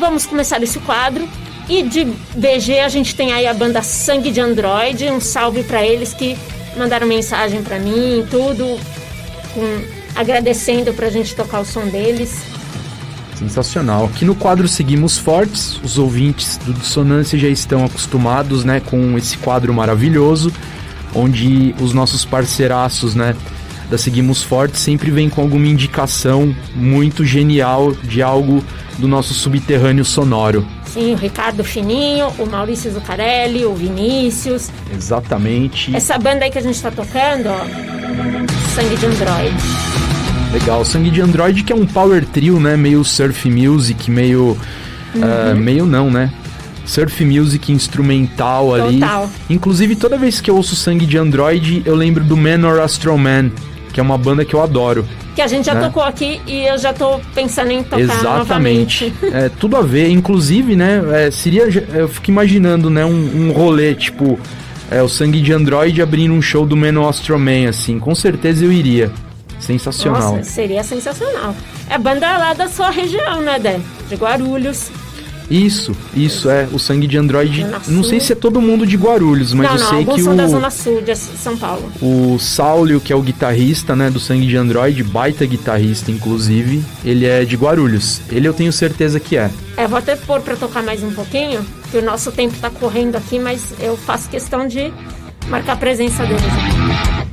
Vamos 0.04 0.26
começar 0.26 0.62
esse 0.62 0.78
quadro. 0.80 1.26
E 1.68 1.82
de 1.82 2.04
BG 2.36 2.80
a 2.80 2.88
gente 2.90 3.14
tem 3.14 3.32
aí 3.32 3.46
a 3.46 3.54
banda 3.54 3.82
Sangue 3.82 4.30
de 4.30 4.38
Android. 4.40 5.10
Um 5.10 5.18
salve 5.20 5.62
pra 5.62 5.82
eles 5.84 6.12
que 6.12 6.36
mandaram 6.76 7.06
mensagem 7.06 7.62
pra 7.62 7.78
mim 7.78 8.24
tudo, 8.30 8.78
com- 9.54 9.80
agradecendo 10.14 10.92
pra 10.92 11.08
gente 11.08 11.34
tocar 11.34 11.60
o 11.60 11.64
som 11.64 11.86
deles. 11.86 12.42
Sensacional. 13.34 14.04
Aqui 14.04 14.24
no 14.26 14.34
quadro 14.34 14.68
Seguimos 14.68 15.16
Fortes, 15.18 15.80
os 15.82 15.98
ouvintes 15.98 16.58
do 16.58 16.72
Dissonância 16.74 17.38
já 17.38 17.48
estão 17.48 17.84
acostumados, 17.84 18.62
né, 18.64 18.80
com 18.80 19.16
esse 19.18 19.38
quadro 19.38 19.72
maravilhoso, 19.74 20.52
onde 21.14 21.74
os 21.80 21.92
nossos 21.92 22.24
parceiraços, 22.24 23.14
né, 23.14 23.34
da 23.90 23.98
Seguimos 23.98 24.42
Fortes 24.42 24.80
sempre 24.80 25.10
vêm 25.10 25.28
com 25.28 25.40
alguma 25.40 25.66
indicação 25.66 26.54
muito 26.76 27.24
genial 27.24 27.92
de 27.92 28.22
algo 28.22 28.62
do 28.98 29.08
nosso 29.08 29.34
subterrâneo 29.34 30.04
sonoro. 30.04 30.66
Sim, 30.86 31.14
o 31.14 31.16
Ricardo 31.16 31.64
Fininho, 31.64 32.28
o 32.38 32.46
Maurício 32.46 32.92
Zucarelli, 32.92 33.64
o 33.64 33.74
Vinícius. 33.74 34.70
Exatamente. 34.94 35.94
Essa 35.94 36.16
banda 36.18 36.44
aí 36.44 36.50
que 36.50 36.58
a 36.58 36.62
gente 36.62 36.80
tá 36.80 36.90
tocando, 36.90 37.48
ó. 37.48 37.64
Sangue 38.74 38.96
de 38.96 39.06
Android. 39.06 39.56
Legal. 40.52 40.84
Sangue 40.84 41.10
de 41.10 41.20
Android 41.20 41.62
que 41.64 41.72
é 41.72 41.76
um 41.76 41.86
power 41.86 42.24
trio, 42.24 42.60
né, 42.60 42.76
meio 42.76 43.04
surf 43.04 43.50
music, 43.50 44.10
meio 44.10 44.56
ah, 45.22 45.54
meio 45.54 45.86
não, 45.86 46.10
né? 46.10 46.30
Surf 46.84 47.24
music 47.24 47.72
instrumental 47.72 48.74
ali. 48.74 49.00
Total. 49.00 49.30
Inclusive, 49.48 49.96
toda 49.96 50.18
vez 50.18 50.40
que 50.40 50.50
eu 50.50 50.56
ouço 50.56 50.76
Sangue 50.76 51.06
de 51.06 51.16
Android, 51.16 51.82
eu 51.84 51.94
lembro 51.94 52.22
do 52.22 52.36
Manor 52.36 52.80
Astral 52.80 53.16
Man, 53.16 53.50
que 53.92 54.00
é 54.00 54.02
uma 54.02 54.18
banda 54.18 54.44
que 54.44 54.54
eu 54.54 54.62
adoro. 54.62 55.06
Que 55.34 55.42
a 55.42 55.46
gente 55.46 55.66
já 55.66 55.74
Né? 55.74 55.80
tocou 55.82 56.02
aqui 56.02 56.40
e 56.46 56.64
eu 56.66 56.78
já 56.78 56.92
tô 56.92 57.18
pensando 57.34 57.70
em 57.72 57.82
tocar 57.82 58.00
Exatamente. 58.00 58.38
novamente. 58.38 59.14
É, 59.32 59.48
tudo 59.48 59.76
a 59.76 59.82
ver. 59.82 60.08
Inclusive, 60.08 60.76
né, 60.76 61.02
é, 61.12 61.30
seria... 61.30 61.64
Eu 61.92 62.08
fico 62.08 62.30
imaginando, 62.30 62.88
né, 62.88 63.04
um, 63.04 63.48
um 63.48 63.52
rolê, 63.52 63.94
tipo... 63.94 64.38
É, 64.90 65.02
o 65.02 65.08
Sangue 65.08 65.40
de 65.40 65.52
Android 65.52 66.00
abrindo 66.02 66.34
um 66.34 66.42
show 66.42 66.64
do 66.66 66.76
Manor 66.76 67.08
Astral 67.08 67.38
Man, 67.38 67.68
assim. 67.68 67.98
Com 67.98 68.14
certeza 68.14 68.64
eu 68.64 68.70
iria. 68.70 69.10
Sensacional. 69.58 70.36
Nossa, 70.36 70.44
seria 70.50 70.84
sensacional. 70.84 71.56
É 71.88 71.96
banda 71.96 72.36
lá 72.36 72.52
da 72.52 72.68
sua 72.68 72.90
região, 72.90 73.40
né, 73.40 73.58
Dan? 73.58 73.80
De 74.08 74.14
Guarulhos. 74.14 74.90
Isso, 75.50 75.94
isso 76.14 76.48
é. 76.48 76.68
O 76.72 76.78
sangue 76.78 77.06
de 77.06 77.18
Android. 77.18 77.66
Não 77.88 78.02
sei 78.02 78.20
se 78.20 78.32
é 78.32 78.34
todo 78.34 78.60
mundo 78.60 78.86
de 78.86 78.96
Guarulhos, 78.96 79.52
mas 79.52 79.66
não, 79.68 79.76
eu 79.76 79.82
não, 79.82 79.90
sei 79.90 80.04
que 80.04 80.22
são 80.22 80.36
da 80.36 80.44
o, 80.44 80.48
Zona 80.48 80.70
Sul 80.70 81.02
de 81.02 81.14
São 81.14 81.56
Paulo. 81.56 81.90
o 82.00 82.38
Saulio, 82.38 83.00
que 83.00 83.12
é 83.12 83.16
o 83.16 83.22
guitarrista, 83.22 83.94
né, 83.94 84.10
do 84.10 84.18
Sangue 84.18 84.46
de 84.46 84.56
Android, 84.56 85.02
baita 85.02 85.44
guitarrista, 85.44 86.10
inclusive, 86.10 86.82
ele 87.04 87.26
é 87.26 87.44
de 87.44 87.56
Guarulhos. 87.56 88.20
Ele 88.30 88.48
eu 88.48 88.54
tenho 88.54 88.72
certeza 88.72 89.20
que 89.20 89.36
é. 89.36 89.50
É, 89.76 89.86
vou 89.86 89.98
até 89.98 90.16
pôr 90.16 90.40
pra 90.40 90.56
tocar 90.56 90.82
mais 90.82 91.02
um 91.02 91.12
pouquinho, 91.12 91.64
que 91.90 91.98
o 91.98 92.02
nosso 92.02 92.32
tempo 92.32 92.54
tá 92.60 92.70
correndo 92.70 93.16
aqui, 93.16 93.38
mas 93.38 93.74
eu 93.80 93.96
faço 93.96 94.28
questão 94.28 94.66
de 94.66 94.92
marcar 95.48 95.72
a 95.72 95.76
presença 95.76 96.24
deles. 96.24 97.23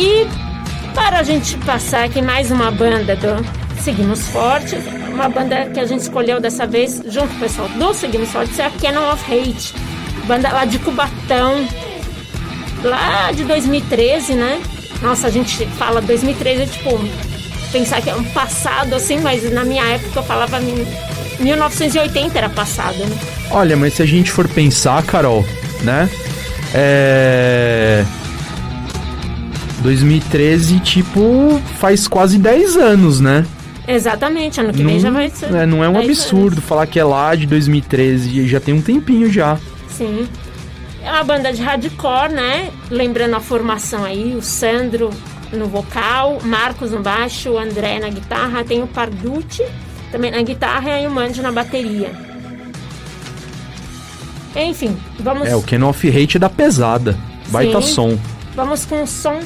E 0.00 0.26
para 0.94 1.18
a 1.20 1.22
gente 1.22 1.56
passar 1.58 2.04
aqui 2.04 2.20
mais 2.22 2.50
uma 2.50 2.70
banda 2.70 3.14
do 3.16 3.44
Seguimos 3.82 4.26
Forte, 4.28 4.76
uma 5.12 5.28
banda 5.28 5.66
que 5.66 5.78
a 5.80 5.84
gente 5.86 6.00
escolheu 6.00 6.40
dessa 6.40 6.66
vez, 6.66 7.02
junto 7.06 7.28
com 7.28 7.36
o 7.36 7.40
pessoal 7.40 7.68
do 7.68 7.94
Seguimos 7.94 8.30
Forte, 8.30 8.60
é 8.60 8.66
a 8.66 8.70
Canon 8.70 9.12
of 9.12 9.24
Hate, 9.32 9.74
banda 10.26 10.50
lá 10.50 10.64
de 10.64 10.78
Cubatão, 10.78 11.66
lá 12.82 13.30
de 13.32 13.44
2013, 13.44 14.34
né? 14.34 14.60
Nossa, 15.02 15.28
a 15.28 15.30
gente 15.30 15.64
fala 15.78 16.00
2013, 16.02 16.62
é 16.62 16.66
tipo, 16.66 16.98
pensar 17.72 18.02
que 18.02 18.10
é 18.10 18.14
um 18.14 18.24
passado 18.24 18.94
assim, 18.94 19.18
mas 19.20 19.50
na 19.52 19.64
minha 19.64 19.84
época 19.84 20.20
eu 20.20 20.22
falava 20.24 20.58
mil- 20.60 20.86
1980 21.38 22.36
era 22.36 22.48
passado, 22.50 22.98
né? 22.98 23.16
Olha, 23.50 23.76
mas 23.76 23.94
se 23.94 24.02
a 24.02 24.06
gente 24.06 24.30
for 24.30 24.46
pensar, 24.48 25.02
Carol, 25.04 25.44
né? 25.82 26.08
É. 26.74 28.04
2013, 29.82 30.80
tipo, 30.80 31.60
faz 31.78 32.06
quase 32.06 32.38
10 32.38 32.76
anos, 32.76 33.20
né? 33.20 33.44
Exatamente, 33.86 34.60
ano 34.60 34.72
que 34.72 34.82
vem 34.84 35.00
já 35.00 35.10
vai 35.10 35.30
ser. 35.30 35.52
é, 35.54 35.66
não 35.66 35.82
é 35.82 35.88
um 35.88 35.94
10 35.94 36.04
absurdo 36.06 36.60
falar 36.60 36.86
que 36.86 36.98
é 36.98 37.04
lá 37.04 37.34
de 37.34 37.46
2013, 37.46 38.46
já 38.46 38.60
tem 38.60 38.74
um 38.74 38.80
tempinho 38.80 39.30
já. 39.30 39.58
Sim. 39.88 40.28
É 41.02 41.10
uma 41.10 41.24
banda 41.24 41.52
de 41.52 41.62
hardcore, 41.62 42.32
né? 42.32 42.70
Lembrando 42.90 43.34
a 43.34 43.40
formação 43.40 44.04
aí, 44.04 44.36
o 44.36 44.42
Sandro 44.42 45.10
no 45.52 45.66
vocal, 45.66 46.38
Marcos 46.44 46.92
no 46.92 47.00
baixo, 47.00 47.50
o 47.50 47.58
André 47.58 47.98
na 47.98 48.08
guitarra, 48.10 48.62
tem 48.62 48.82
o 48.82 48.86
Parducci 48.86 49.64
também 50.12 50.30
na 50.30 50.42
guitarra 50.42 51.00
e 51.00 51.06
o 51.06 51.10
Mandy 51.10 51.40
na 51.40 51.50
bateria. 51.50 52.12
Enfim, 54.54 54.96
vamos, 55.18 55.48
É, 55.48 55.54
o 55.54 55.62
Ken 55.62 55.82
of 55.82 56.08
Hate 56.08 56.36
é 56.36 56.40
da 56.40 56.50
pesada. 56.50 57.16
Baita 57.48 57.80
Sim. 57.80 57.94
som. 57.94 58.18
vamos 58.54 58.84
com 58.84 59.02
o 59.02 59.06
som 59.06 59.40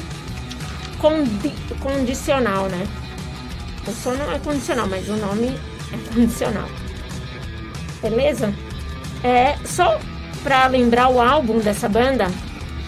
condi- 1.09 1.53
condicional, 1.79 2.65
né? 2.67 2.87
O 3.87 3.91
som 3.91 4.13
não 4.13 4.31
é 4.31 4.39
condicional, 4.39 4.87
mas 4.87 5.07
o 5.07 5.15
nome 5.15 5.55
é 5.93 6.13
condicional. 6.13 6.67
Beleza? 8.01 8.53
É 9.23 9.55
só 9.65 9.99
pra 10.43 10.67
lembrar 10.67 11.09
o 11.09 11.19
álbum 11.21 11.59
dessa 11.59 11.87
banda, 11.87 12.27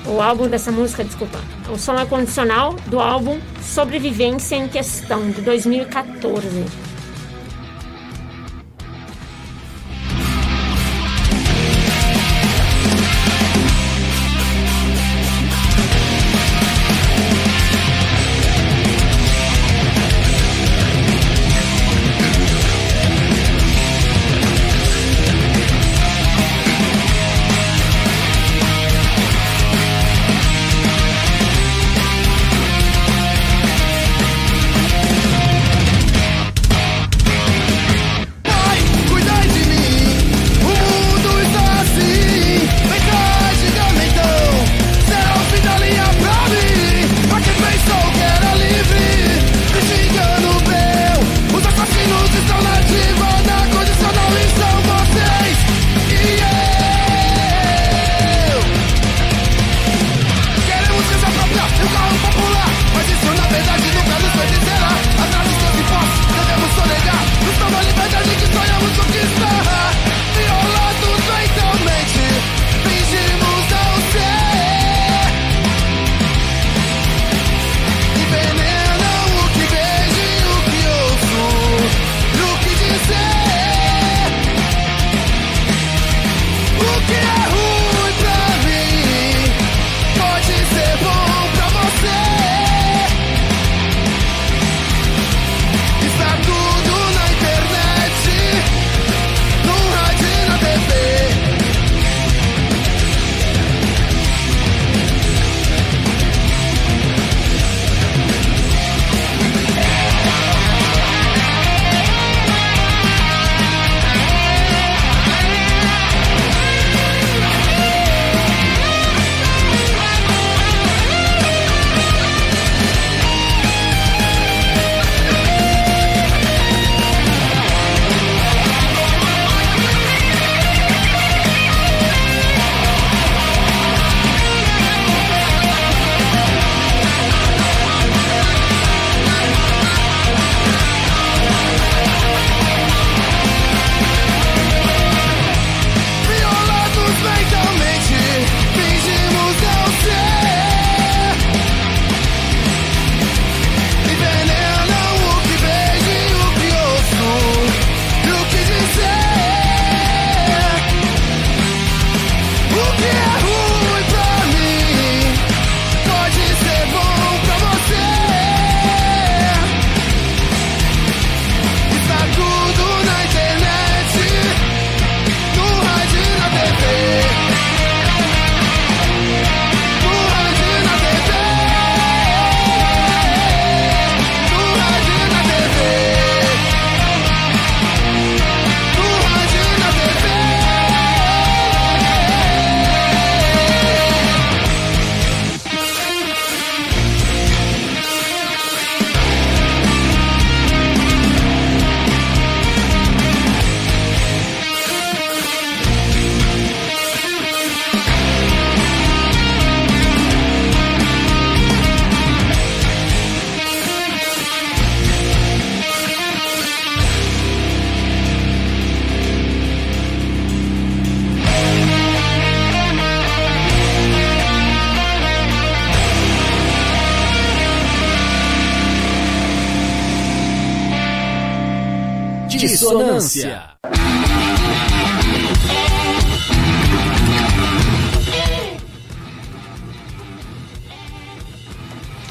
o 0.06 0.22
álbum 0.22 0.48
dessa 0.48 0.72
música, 0.72 1.04
desculpa. 1.04 1.40
O 1.72 1.78
som 1.78 1.96
é 1.96 2.06
condicional 2.06 2.74
do 2.88 3.00
álbum 3.00 3.40
Sobrevivência 3.62 4.56
em 4.56 4.68
Questão, 4.68 5.30
de 5.30 5.42
2014. 5.42 6.48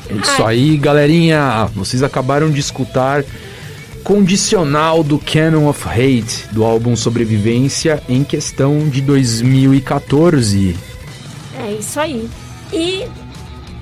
É 0.09 0.15
isso 0.15 0.45
aí, 0.45 0.77
galerinha. 0.77 1.69
Vocês 1.75 2.03
acabaram 2.03 2.51
de 2.51 2.61
escutar 2.61 3.25
Condicional 4.05 5.03
do 5.03 5.19
Canon 5.19 5.69
of 5.69 5.83
Hate, 5.89 6.47
do 6.53 6.63
álbum 6.65 6.95
Sobrevivência, 6.95 8.01
em 8.09 8.23
questão 8.23 8.89
de 8.89 9.01
2014. 9.01 10.77
É 11.59 11.73
isso 11.73 11.99
aí. 11.99 12.31
E 12.73 13.05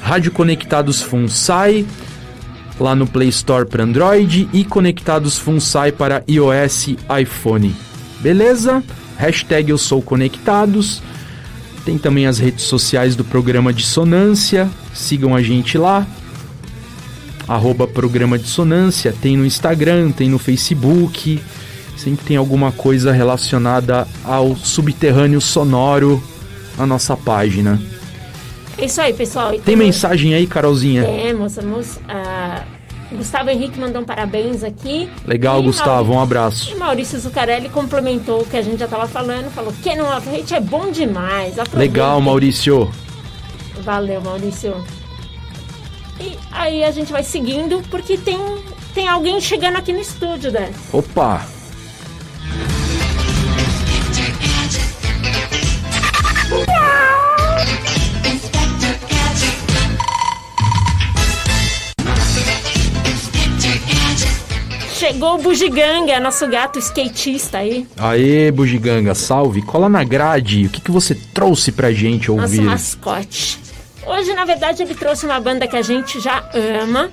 Rádio 0.00 0.32
Conectados 0.32 1.02
Funsai 1.02 1.84
lá 2.80 2.94
no 2.94 3.06
Play 3.06 3.28
Store 3.28 3.66
para 3.66 3.82
Android 3.82 4.48
e 4.52 4.64
Conectados 4.64 5.36
Funsai 5.36 5.92
para 5.92 6.22
iOS, 6.28 6.96
iPhone. 7.20 7.74
Beleza? 8.20 8.82
Hashtag 9.16 9.70
eu 9.70 9.78
sou 9.78 10.00
conectados. 10.00 11.02
Tem 11.88 11.96
também 11.96 12.26
as 12.26 12.38
redes 12.38 12.64
sociais 12.64 13.16
do 13.16 13.24
programa 13.24 13.72
Dissonância. 13.72 14.68
Sigam 14.92 15.34
a 15.34 15.40
gente 15.40 15.78
lá. 15.78 16.06
Arroba 17.48 17.86
programa 17.86 18.38
Dissonância. 18.38 19.14
Tem 19.22 19.38
no 19.38 19.46
Instagram, 19.46 20.10
tem 20.10 20.28
no 20.28 20.38
Facebook. 20.38 21.40
Sempre 21.96 22.26
tem 22.26 22.36
alguma 22.36 22.70
coisa 22.70 23.10
relacionada 23.10 24.06
ao 24.22 24.54
subterrâneo 24.54 25.40
sonoro 25.40 26.22
na 26.76 26.86
nossa 26.86 27.16
página. 27.16 27.80
É 28.76 28.84
isso 28.84 29.00
aí, 29.00 29.14
pessoal. 29.14 29.54
E 29.54 29.58
Tem 29.58 29.74
mensagem 29.74 30.34
aí, 30.34 30.46
Carolzinha? 30.46 31.04
Temos, 31.04 31.54
temos. 31.54 31.98
ah, 32.06 32.66
Gustavo 33.10 33.48
Henrique 33.50 33.78
mandou 33.78 34.02
um 34.02 34.04
parabéns 34.04 34.62
aqui. 34.62 35.10
Legal, 35.26 35.60
E 35.60 35.64
Gustavo. 35.64 36.12
Um 36.12 36.20
abraço. 36.20 36.70
E 36.70 36.74
Maurício 36.74 37.18
Zucarelli 37.18 37.68
complementou 37.68 38.42
o 38.42 38.46
que 38.46 38.56
a 38.56 38.62
gente 38.62 38.78
já 38.78 38.84
estava 38.84 39.08
falando, 39.08 39.50
falou 39.50 39.72
que 39.72 39.94
no 39.94 40.06
Hate 40.08 40.54
é 40.54 40.60
bom 40.60 40.90
demais. 40.90 41.58
aproveitem. 41.58 41.78
Legal, 41.78 42.20
Maurício. 42.20 42.90
Valeu, 43.82 44.20
Maurício. 44.20 44.74
E 46.20 46.36
aí 46.50 46.84
a 46.84 46.90
gente 46.90 47.10
vai 47.12 47.22
seguindo, 47.22 47.82
porque 47.90 48.18
tem, 48.18 48.38
tem 48.94 49.08
alguém 49.08 49.40
chegando 49.40 49.76
aqui 49.76 49.92
no 49.92 50.00
estúdio, 50.00 50.50
né? 50.50 50.70
Opa! 50.92 51.46
Chegou 64.98 65.36
o 65.36 65.38
Bugiganga, 65.38 66.18
nosso 66.18 66.48
gato 66.48 66.78
skatista 66.80 67.58
aí. 67.58 67.86
Aê, 67.96 68.50
Bugiganga, 68.50 69.14
salve. 69.14 69.62
Cola 69.62 69.88
na 69.88 70.02
grade. 70.02 70.66
O 70.66 70.70
que, 70.70 70.80
que 70.80 70.90
você 70.90 71.14
trouxe 71.14 71.70
pra 71.70 71.92
gente 71.92 72.28
Nosso 72.32 72.42
ouvir? 72.42 72.60
mascote. 72.62 73.60
Hoje, 74.04 74.34
na 74.34 74.44
verdade, 74.44 74.82
ele 74.82 74.94
trouxe 74.96 75.24
uma 75.24 75.38
banda 75.38 75.68
que 75.68 75.76
a 75.76 75.82
gente 75.82 76.18
já 76.18 76.50
ama. 76.82 77.10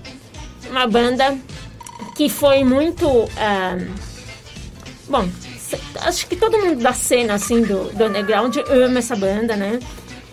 Uma 0.71 0.87
banda 0.87 1.37
que 2.15 2.27
foi 2.27 2.63
muito. 2.63 3.29
ah, 3.37 3.77
bom, 5.07 5.29
acho 6.01 6.25
que 6.25 6.35
todo 6.35 6.57
mundo 6.57 6.81
da 6.81 6.91
cena 6.93 7.35
assim 7.35 7.61
do, 7.61 7.91
do 7.93 8.05
underground 8.05 8.55
ama 8.67 8.97
essa 8.97 9.15
banda, 9.15 9.55
né? 9.55 9.79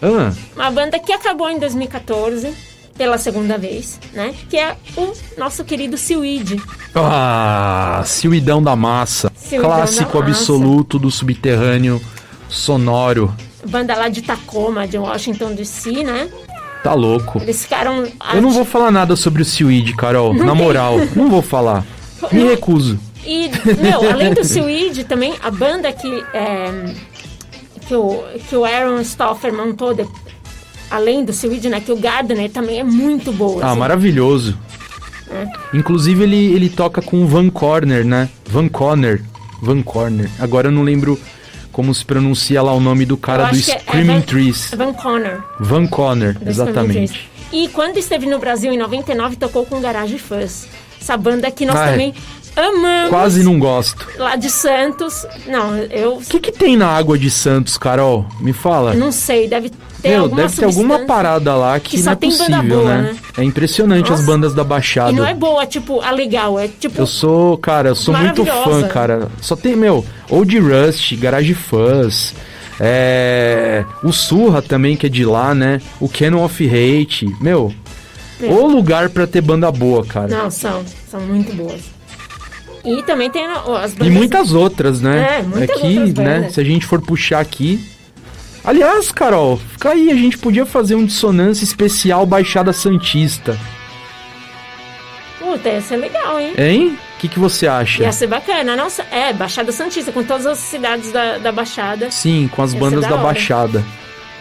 Ah, 0.00 0.32
Uma 0.56 0.70
banda 0.70 0.98
que 0.98 1.12
acabou 1.12 1.50
em 1.50 1.58
2014 1.58 2.54
pela 3.02 3.18
segunda 3.18 3.58
vez, 3.58 3.98
né? 4.12 4.32
Que 4.48 4.56
é 4.56 4.76
o 4.96 5.12
nosso 5.36 5.64
querido 5.64 5.98
Seaweed. 5.98 6.62
ah 6.94 8.00
Silidão 8.06 8.62
da 8.62 8.76
Massa. 8.76 9.28
Clássico 9.50 10.12
da 10.12 10.18
Massa. 10.20 10.20
absoluto 10.20 11.00
do 11.00 11.10
subterrâneo 11.10 12.00
sonoro. 12.48 13.34
Banda 13.66 13.96
lá 13.96 14.08
de 14.08 14.22
Tacoma, 14.22 14.86
de 14.86 14.96
Washington 14.98 15.52
DC, 15.52 16.04
né? 16.04 16.28
Tá 16.84 16.94
louco. 16.94 17.40
Eles 17.42 17.62
ficaram. 17.64 18.04
Eu 18.34 18.40
não 18.40 18.52
vou 18.52 18.64
falar 18.64 18.92
nada 18.92 19.16
sobre 19.16 19.42
o 19.42 19.44
Seaweed, 19.44 19.96
Carol. 19.96 20.32
na 20.32 20.54
moral, 20.54 20.94
não 21.16 21.28
vou 21.28 21.42
falar. 21.42 21.84
Me 22.30 22.44
recuso. 22.44 23.00
E, 23.26 23.50
meu, 23.80 23.98
além 24.12 24.32
do 24.32 24.44
Seaweed, 24.44 25.02
também 25.04 25.34
a 25.42 25.50
banda 25.50 25.92
que, 25.92 26.24
é, 26.32 26.94
que, 27.88 27.96
o, 27.96 28.22
que 28.48 28.54
o 28.54 28.64
Aaron 28.64 29.02
Stoffer 29.02 29.52
montou, 29.52 29.92
de- 29.92 30.06
além 30.92 31.24
do 31.24 31.32
Seaweed, 31.32 31.68
né? 31.68 31.80
Que 31.80 31.90
o 31.92 31.96
Gardner 31.96 32.50
também 32.50 32.78
é 32.80 32.84
muito 32.84 33.32
boa. 33.32 33.64
Ah, 33.64 33.70
assim. 33.70 33.78
maravilhoso. 33.80 34.58
É. 35.30 35.46
Inclusive 35.76 36.22
ele, 36.24 36.36
ele 36.54 36.68
toca 36.68 37.00
com 37.00 37.22
o 37.22 37.26
Van 37.26 37.48
Corner, 37.48 38.04
né? 38.04 38.28
Van 38.46 38.68
Corner. 38.68 39.22
Van 39.62 39.80
Corner. 39.82 40.28
Agora 40.38 40.68
eu 40.68 40.72
não 40.72 40.82
lembro 40.82 41.18
como 41.70 41.94
se 41.94 42.04
pronuncia 42.04 42.60
lá 42.62 42.72
o 42.74 42.80
nome 42.80 43.06
do 43.06 43.16
cara 43.16 43.44
do 43.44 43.50
acho 43.52 43.64
que 43.64 43.70
é- 43.72 43.76
é 43.76 43.78
Screaming 43.78 44.14
Van- 44.16 44.20
Trees. 44.20 44.70
Van 44.76 44.92
Connor. 44.92 45.42
Van 45.58 45.86
Corner, 45.86 46.36
exatamente. 46.46 47.08
Screaming. 47.14 47.32
E 47.52 47.68
quando 47.68 47.96
esteve 47.98 48.26
no 48.26 48.38
Brasil 48.38 48.72
em 48.72 48.78
99, 48.78 49.36
tocou 49.36 49.64
com 49.64 49.80
Garage 49.80 50.18
Fuzz. 50.18 50.68
Essa 51.00 51.16
banda 51.16 51.50
que 51.50 51.64
nós 51.66 51.76
Ai. 51.76 51.90
também 51.92 52.14
amamos. 52.56 53.10
Quase 53.10 53.42
não 53.42 53.58
gosto. 53.58 54.06
Lá 54.18 54.36
de 54.36 54.50
Santos. 54.50 55.26
Não, 55.46 55.76
eu 55.76 56.14
O 56.16 56.20
que, 56.20 56.38
que 56.40 56.52
tem 56.52 56.76
na 56.76 56.88
água 56.88 57.18
de 57.18 57.30
Santos, 57.30 57.76
Carol? 57.76 58.26
Me 58.40 58.52
fala. 58.52 58.94
não 58.94 59.10
sei, 59.12 59.48
deve 59.48 59.70
ter 59.70 60.08
Meu, 60.10 60.22
alguma 60.22 60.42
deve 60.42 60.56
ter 60.56 60.64
alguma 60.64 60.98
parada 61.00 61.54
lá 61.54 61.78
que, 61.80 61.96
que 61.96 62.02
não 62.02 62.12
é 62.12 62.16
possível, 62.16 62.62
boa, 62.62 62.96
né? 62.96 63.02
né? 63.12 63.16
É 63.38 63.44
impressionante 63.44 64.12
as 64.12 64.20
Nossa. 64.20 64.22
bandas 64.32 64.54
da 64.54 64.64
Baixada. 64.64 65.12
E 65.12 65.14
não 65.14 65.26
é 65.26 65.34
boa, 65.34 65.64
tipo, 65.66 66.00
a 66.00 66.10
legal, 66.10 66.58
é 66.58 66.68
tipo... 66.68 67.00
Eu 67.00 67.06
sou, 67.06 67.56
cara, 67.58 67.90
eu 67.90 67.94
sou 67.94 68.14
muito 68.16 68.44
fã, 68.44 68.82
cara. 68.88 69.28
Só 69.40 69.54
tem, 69.56 69.76
meu, 69.76 70.04
Old 70.28 70.58
Rust, 70.58 71.14
Garage 71.16 71.54
Fuzz, 71.54 72.34
é, 72.80 73.84
o 74.02 74.12
Surra 74.12 74.60
também, 74.60 74.96
que 74.96 75.06
é 75.06 75.08
de 75.08 75.24
lá, 75.24 75.54
né? 75.54 75.80
O 76.00 76.08
Canon 76.08 76.44
of 76.44 76.64
Hate. 76.66 77.26
Meu, 77.40 77.72
É. 78.42 78.46
o 78.46 78.66
lugar 78.66 79.08
pra 79.08 79.24
ter 79.26 79.40
banda 79.40 79.70
boa, 79.70 80.04
cara. 80.04 80.26
Não, 80.28 80.50
são, 80.50 80.84
são 81.08 81.20
muito 81.20 81.54
boas. 81.54 81.80
E 82.84 83.02
também 83.04 83.30
tem 83.30 83.46
as 83.46 83.94
bandas... 83.94 84.06
E 84.06 84.10
muitas 84.10 84.52
outras, 84.52 85.00
né? 85.00 85.38
É, 85.38 85.42
muitas 85.42 85.76
Aqui, 85.76 85.98
outras 85.98 86.14
né? 86.14 86.38
bandas. 86.40 86.54
Se 86.54 86.60
a 86.60 86.64
gente 86.64 86.84
for 86.86 87.00
puxar 87.00 87.40
aqui. 87.40 87.78
Aliás, 88.64 89.10
Carol, 89.12 89.56
fica 89.56 89.90
aí, 89.90 90.10
a 90.10 90.14
gente 90.14 90.38
podia 90.38 90.64
fazer 90.66 90.94
um 90.94 91.04
dissonância 91.04 91.64
especial 91.64 92.24
Baixada 92.26 92.72
Santista. 92.72 93.58
Puta, 95.38 95.68
ia 95.68 95.80
ser 95.82 95.96
legal, 95.96 96.38
hein? 96.40 96.54
Hein? 96.56 96.98
O 97.16 97.20
que, 97.20 97.28
que 97.28 97.38
você 97.38 97.66
acha? 97.66 98.02
Ia 98.02 98.12
ser 98.12 98.26
bacana. 98.26 98.74
Nossa, 98.76 99.04
é, 99.10 99.32
Baixada 99.32 99.70
Santista, 99.72 100.10
com 100.12 100.22
todas 100.22 100.46
as 100.46 100.58
cidades 100.58 101.12
da, 101.12 101.38
da 101.38 101.52
Baixada. 101.52 102.10
Sim, 102.10 102.48
com 102.54 102.62
as 102.62 102.72
Ia 102.72 102.80
bandas 102.80 103.02
da 103.02 103.10
da. 103.10 103.16
Baixada. 103.16 103.84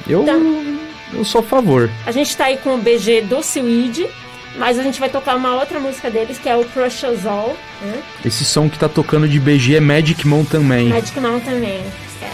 Eu, 0.08 0.24
Então- 0.24 0.78
eu 1.14 1.26
sou 1.26 1.42
a 1.42 1.44
favor. 1.44 1.90
A 2.06 2.12
gente 2.12 2.36
tá 2.38 2.46
aí 2.46 2.58
com 2.58 2.76
o 2.76 2.78
BG 2.78 3.22
do 3.22 3.42
Seaweed, 3.44 4.08
mas 4.58 4.78
a 4.78 4.84
gente 4.84 5.00
vai 5.00 5.10
tocar 5.10 5.36
uma 5.36 5.54
outra 5.56 5.80
música 5.80 6.10
deles, 6.10 6.38
que 6.38 6.50
é 6.50 6.56
o 6.56 6.64
Crush 6.66 7.04
Us 7.06 7.26
All, 7.26 7.56
né? 7.82 8.02
Esse 8.26 8.44
som 8.46 8.70
que 8.70 8.78
tá 8.78 8.90
tocando 8.90 9.28
de 9.28 9.40
BG 9.40 9.76
é 9.76 9.80
Magic 9.80 10.28
Mountain 10.28 10.62
Man. 10.62 10.84
Magic 10.90 11.20
Mountain 11.20 11.60
Man. 11.60 11.68
Yes. 12.22 12.32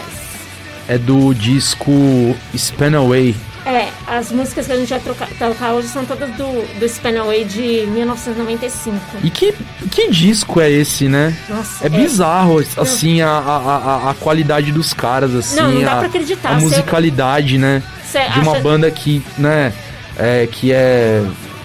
É 0.88 0.98
do 0.98 1.32
disco 1.34 2.36
Span 2.56 2.96
Away. 2.96 3.34
É, 3.66 3.88
as 4.06 4.32
músicas 4.32 4.66
que 4.66 4.72
a 4.72 4.76
gente 4.76 4.88
vai 4.88 5.00
trocar, 5.00 5.28
tocar 5.38 5.72
hoje 5.74 5.88
são 5.88 6.02
todas 6.06 6.30
do, 6.30 6.78
do 6.80 6.88
Spanaway 6.88 7.44
de 7.44 7.86
1995. 7.88 8.98
E 9.22 9.28
que, 9.30 9.54
que 9.90 10.10
disco 10.10 10.58
é 10.58 10.70
esse, 10.70 11.06
né? 11.06 11.36
Nossa, 11.50 11.84
É 11.84 11.88
bizarro, 11.90 12.64
assim, 12.78 13.20
a, 13.20 13.28
a, 13.28 14.10
a, 14.10 14.14
qualidade 14.14 14.72
dos 14.72 14.94
caras, 14.94 15.34
assim, 15.34 15.56
Não, 15.56 15.70
não 15.72 15.82
dá 15.82 15.92
a, 15.92 15.96
pra 15.98 16.06
acreditar. 16.06 16.52
a 16.52 16.60
musicalidade, 16.60 17.58
né? 17.58 17.82
Você 18.02 18.20
De 18.20 18.40
uma 18.40 18.52
acha- 18.52 18.60
banda 18.62 18.90
que, 18.90 19.22
né, 19.36 19.72
é, 20.16 20.48
que 20.50 20.72
é 20.72 21.22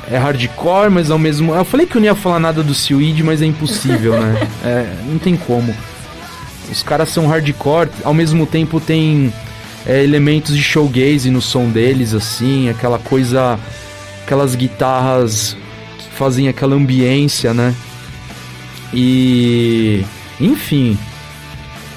é 0.09 0.17
hardcore, 0.17 0.89
mas 0.89 1.09
ao 1.09 1.17
mesmo. 1.17 1.53
Eu 1.53 1.65
falei 1.65 1.85
que 1.85 1.95
eu 1.95 2.01
não 2.01 2.07
ia 2.07 2.15
falar 2.15 2.39
nada 2.39 2.61
do 2.61 2.73
Seaweed, 2.73 3.23
mas 3.23 3.41
é 3.41 3.45
impossível, 3.45 4.19
né? 4.19 4.47
É, 4.63 4.95
não 5.05 5.17
tem 5.17 5.35
como. 5.35 5.75
Os 6.71 6.81
caras 6.81 7.09
são 7.09 7.27
hardcore, 7.27 7.89
ao 8.03 8.13
mesmo 8.13 8.45
tempo 8.45 8.79
tem 8.79 9.33
é, 9.85 10.03
elementos 10.03 10.55
de 10.55 10.63
showgaze 10.63 11.29
no 11.29 11.41
som 11.41 11.69
deles, 11.69 12.13
assim, 12.13 12.69
aquela 12.69 12.97
coisa. 12.97 13.59
aquelas 14.23 14.55
guitarras 14.55 15.57
que 15.99 16.15
fazem 16.15 16.47
aquela 16.47 16.75
ambiência, 16.75 17.53
né? 17.53 17.75
E. 18.93 20.03
Enfim. 20.39 20.97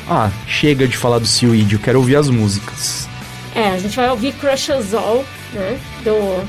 Ah, 0.09 0.31
chega 0.47 0.87
de 0.87 0.97
falar 0.97 1.19
do 1.19 1.27
Seaweed, 1.27 1.73
eu 1.73 1.81
quero 1.81 1.99
ouvir 1.99 2.17
as 2.17 2.31
músicas. 2.31 3.09
É, 3.55 3.71
a 3.71 3.79
gente 3.79 3.97
vai 3.97 4.09
ouvir 4.11 4.33
Crush 4.35 4.71
Us 4.71 4.95
All, 4.95 5.25
né? 5.53 5.79
Do, 6.05 6.45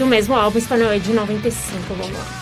do 0.00 0.06
mesmo 0.06 0.34
álbum 0.34 0.56
espanhol 0.56 0.98
de 0.98 1.12
95, 1.12 1.94
vamos 1.94 2.10
lá. 2.10 2.39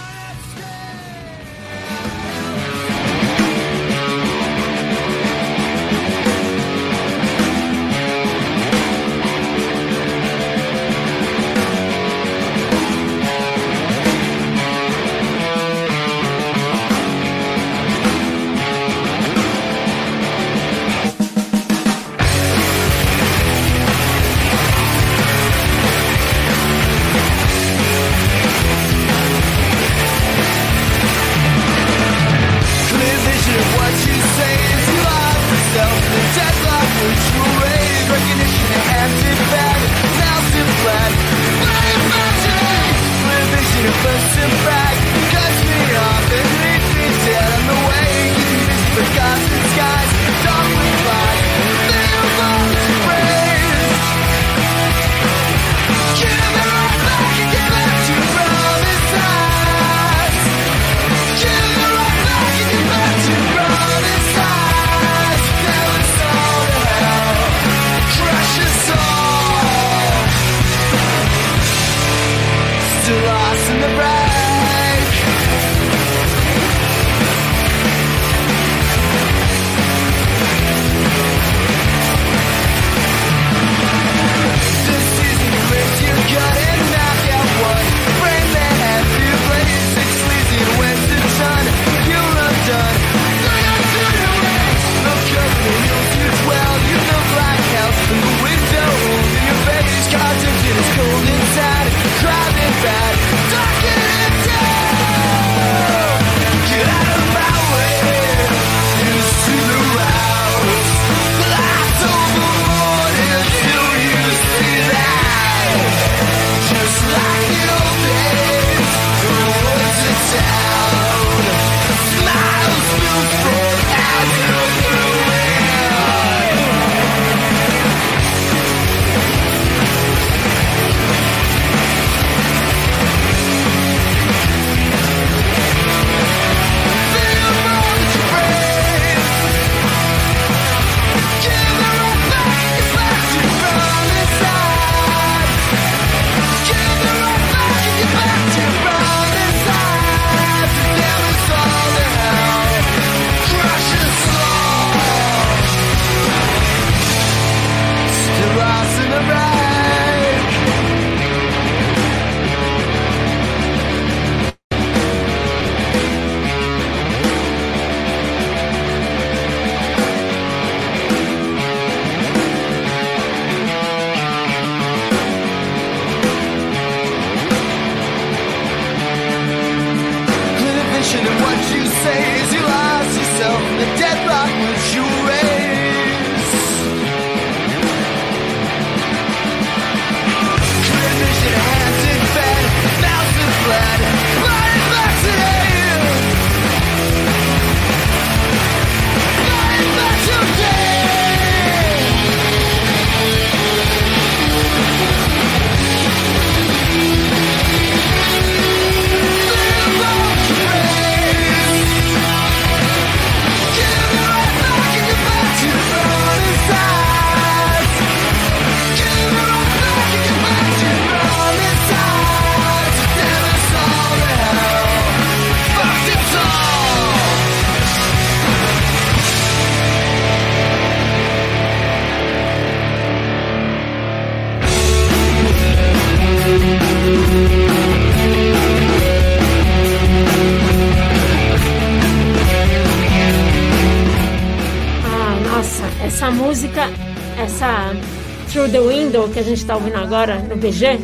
Que 249.38 249.44
a 249.44 249.44
gente 249.44 249.64
tá 249.64 249.76
ouvindo 249.76 249.96
agora 249.96 250.44
no 250.48 250.56
BG, 250.56 250.98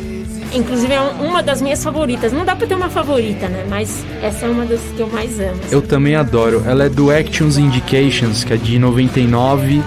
inclusive 0.53 0.91
é 0.93 0.99
um- 1.01 1.29
uma 1.29 1.41
das 1.41 1.61
minhas 1.61 1.81
favoritas. 1.81 2.33
Não 2.33 2.43
dá 2.43 2.53
pra 2.53 2.67
ter 2.67 2.75
uma 2.75 2.89
favorita, 2.89 3.47
né? 3.47 3.65
Mas 3.69 4.05
essa 4.21 4.45
é 4.45 4.49
uma 4.49 4.65
das 4.65 4.81
que 4.95 4.99
eu 4.99 5.07
mais 5.07 5.39
amo. 5.39 5.55
Eu 5.71 5.81
também 5.81 6.15
adoro. 6.15 6.61
Ela 6.67 6.85
é 6.85 6.89
do 6.89 7.09
Actions 7.11 7.57
Indications, 7.57 8.43
que 8.43 8.51
é 8.53 8.57
de 8.57 8.77
99. 8.77 9.81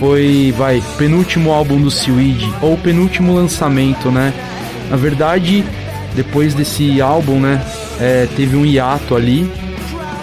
Foi, 0.00 0.54
vai, 0.56 0.82
penúltimo 0.96 1.52
álbum 1.52 1.78
do 1.80 1.90
Seaweed, 1.90 2.50
ou 2.62 2.76
penúltimo 2.78 3.34
lançamento, 3.34 4.10
né? 4.10 4.32
Na 4.90 4.96
verdade, 4.96 5.62
depois 6.14 6.54
desse 6.54 7.00
álbum, 7.02 7.38
né, 7.38 7.62
é, 8.00 8.26
teve 8.34 8.56
um 8.56 8.64
hiato 8.64 9.14
ali 9.14 9.48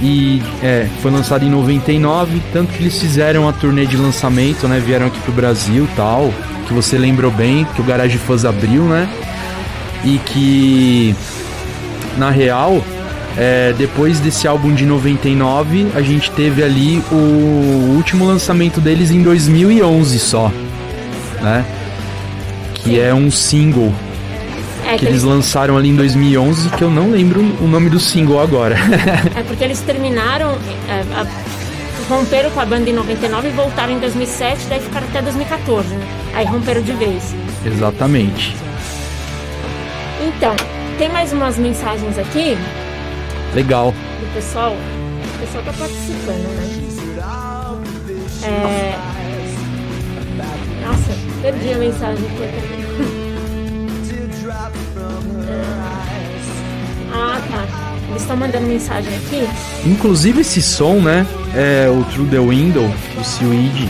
e 0.02 0.42
é, 0.64 0.88
foi 1.02 1.12
lançado 1.12 1.46
em 1.46 1.50
99, 1.50 2.42
tanto 2.52 2.74
que 2.74 2.82
eles 2.84 3.00
fizeram 3.00 3.48
a 3.48 3.54
turnê 3.54 3.86
de 3.86 3.96
lançamento, 3.98 4.68
né, 4.68 4.80
vieram 4.84 5.06
aqui 5.08 5.20
pro 5.22 5.32
Brasil, 5.32 5.88
tal, 5.96 6.34
que 6.72 6.76
você 6.76 6.98
lembrou 6.98 7.30
bem, 7.30 7.66
que 7.76 7.82
o 7.82 7.84
Garage 7.84 8.18
Fuzz 8.18 8.46
abriu, 8.46 8.84
né? 8.84 9.08
E 10.06 10.18
que 10.26 11.14
na 12.18 12.30
real, 12.30 12.82
é, 13.38 13.74
depois 13.78 14.20
desse 14.22 14.48
álbum 14.48 14.74
de 14.74 14.86
99, 14.86 15.88
a 15.94 16.02
gente 16.02 16.32
teve 16.32 16.64
ali 16.64 17.04
o 17.12 17.94
último 17.98 18.26
lançamento 18.26 18.80
deles 18.80 19.12
em 19.12 19.22
2011 19.22 20.18
só, 20.18 20.50
né? 21.42 21.66
Que 22.74 23.00
é 23.00 23.14
um 23.14 23.30
single 23.30 23.94
É, 24.88 24.98
que 24.98 25.06
eles 25.06 25.24
lançaram 25.24 25.78
ali 25.78 25.90
em 25.90 25.96
2011, 25.96 26.70
que 26.70 26.84
eu 26.84 26.90
não 26.90 27.12
lembro 27.12 27.42
o 27.62 27.68
nome 27.68 27.90
do 27.90 28.00
single 28.00 28.42
agora. 28.42 28.76
é 29.36 29.44
porque 29.44 29.64
eles 29.64 29.80
terminaram, 29.82 30.58
é, 30.88 31.04
a- 31.16 31.28
romperam 32.10 32.50
com 32.52 32.60
a 32.62 32.66
banda 32.66 32.90
em 32.90 32.94
99 32.94 33.50
e 33.50 33.52
voltaram 33.52 33.94
em 33.94 34.00
2007, 34.00 34.68
daí 34.70 34.80
ficaram 34.80 35.08
até 35.08 35.22
2014, 35.22 35.88
né? 35.94 36.08
Aí 36.34 36.46
romperam 36.46 36.82
de 36.82 36.94
vez. 36.94 37.36
Exatamente. 37.66 38.56
Então, 40.22 40.56
tem 40.98 41.10
mais 41.10 41.34
umas 41.34 41.58
mensagens 41.58 42.18
aqui 42.18 42.58
Legal. 43.54 43.92
do 43.92 44.34
pessoal. 44.34 44.74
O 44.74 45.40
pessoal 45.40 45.64
tá 45.64 45.74
participando, 45.74 46.48
né? 46.56 46.92
É... 48.44 48.96
Nossa, 50.86 51.12
perdi 51.42 51.74
a 51.74 51.78
mensagem 51.78 52.26
aqui. 52.26 53.22
Ah, 57.14 57.42
tá. 57.52 57.92
Eles 58.10 58.22
estão 58.22 58.38
mandando 58.38 58.68
mensagem 58.68 59.14
aqui. 59.16 59.48
Inclusive 59.86 60.42
esse 60.42 60.62
som, 60.62 60.96
né? 60.96 61.26
É, 61.54 61.90
o 61.90 62.04
Through 62.06 62.30
the 62.30 62.40
Window, 62.40 62.88
do 62.88 63.24
Seaweed, 63.24 63.90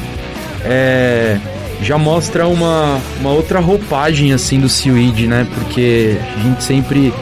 é, 0.65 1.37
já 1.81 1.97
mostra 1.97 2.47
uma, 2.47 2.99
uma 3.19 3.31
outra 3.31 3.59
roupagem 3.59 4.33
assim 4.33 4.59
do 4.59 4.69
Seaweed, 4.69 5.27
né? 5.27 5.47
Porque 5.53 6.17
a 6.37 6.39
gente 6.39 6.63
sempre. 6.63 7.13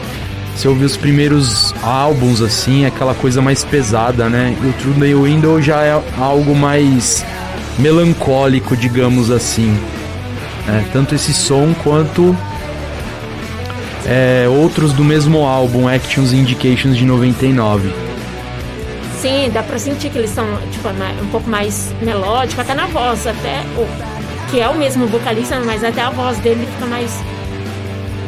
Se 0.56 0.68
ouvir 0.68 0.84
os 0.84 0.96
primeiros 0.96 1.74
álbuns 1.82 2.42
assim, 2.42 2.84
é 2.84 2.88
aquela 2.88 3.14
coisa 3.14 3.40
mais 3.40 3.64
pesada, 3.64 4.28
né? 4.28 4.54
E 4.62 4.66
o 4.66 4.72
Through 4.74 4.98
the 5.00 5.14
Window 5.14 5.62
já 5.62 5.82
é 5.82 5.98
algo 6.18 6.54
mais 6.54 7.24
melancólico, 7.78 8.76
digamos 8.76 9.30
assim. 9.30 9.74
né? 10.66 10.84
Tanto 10.92 11.14
esse 11.14 11.32
som 11.32 11.72
quanto 11.82 12.36
é, 14.04 14.46
outros 14.48 14.92
do 14.92 15.04
mesmo 15.04 15.46
álbum, 15.46 15.88
Actions 15.88 16.32
Indications 16.32 16.96
de 16.96 17.06
99. 17.06 17.90
Sim, 19.18 19.50
dá 19.52 19.62
pra 19.62 19.78
sentir 19.78 20.10
que 20.10 20.18
eles 20.18 20.30
são 20.30 20.44
tipo, 20.70 20.88
um 20.88 21.26
pouco 21.28 21.48
mais 21.48 21.94
melódicos, 22.02 22.58
até 22.58 22.74
na 22.74 22.86
voz, 22.86 23.26
até 23.26 23.62
o 23.76 23.86
que 24.50 24.60
é 24.60 24.68
o 24.68 24.74
mesmo 24.74 25.06
vocalista, 25.06 25.60
mas 25.60 25.84
até 25.84 26.02
a 26.02 26.10
voz 26.10 26.38
dele 26.38 26.66
fica 26.74 26.86
mais 26.86 27.10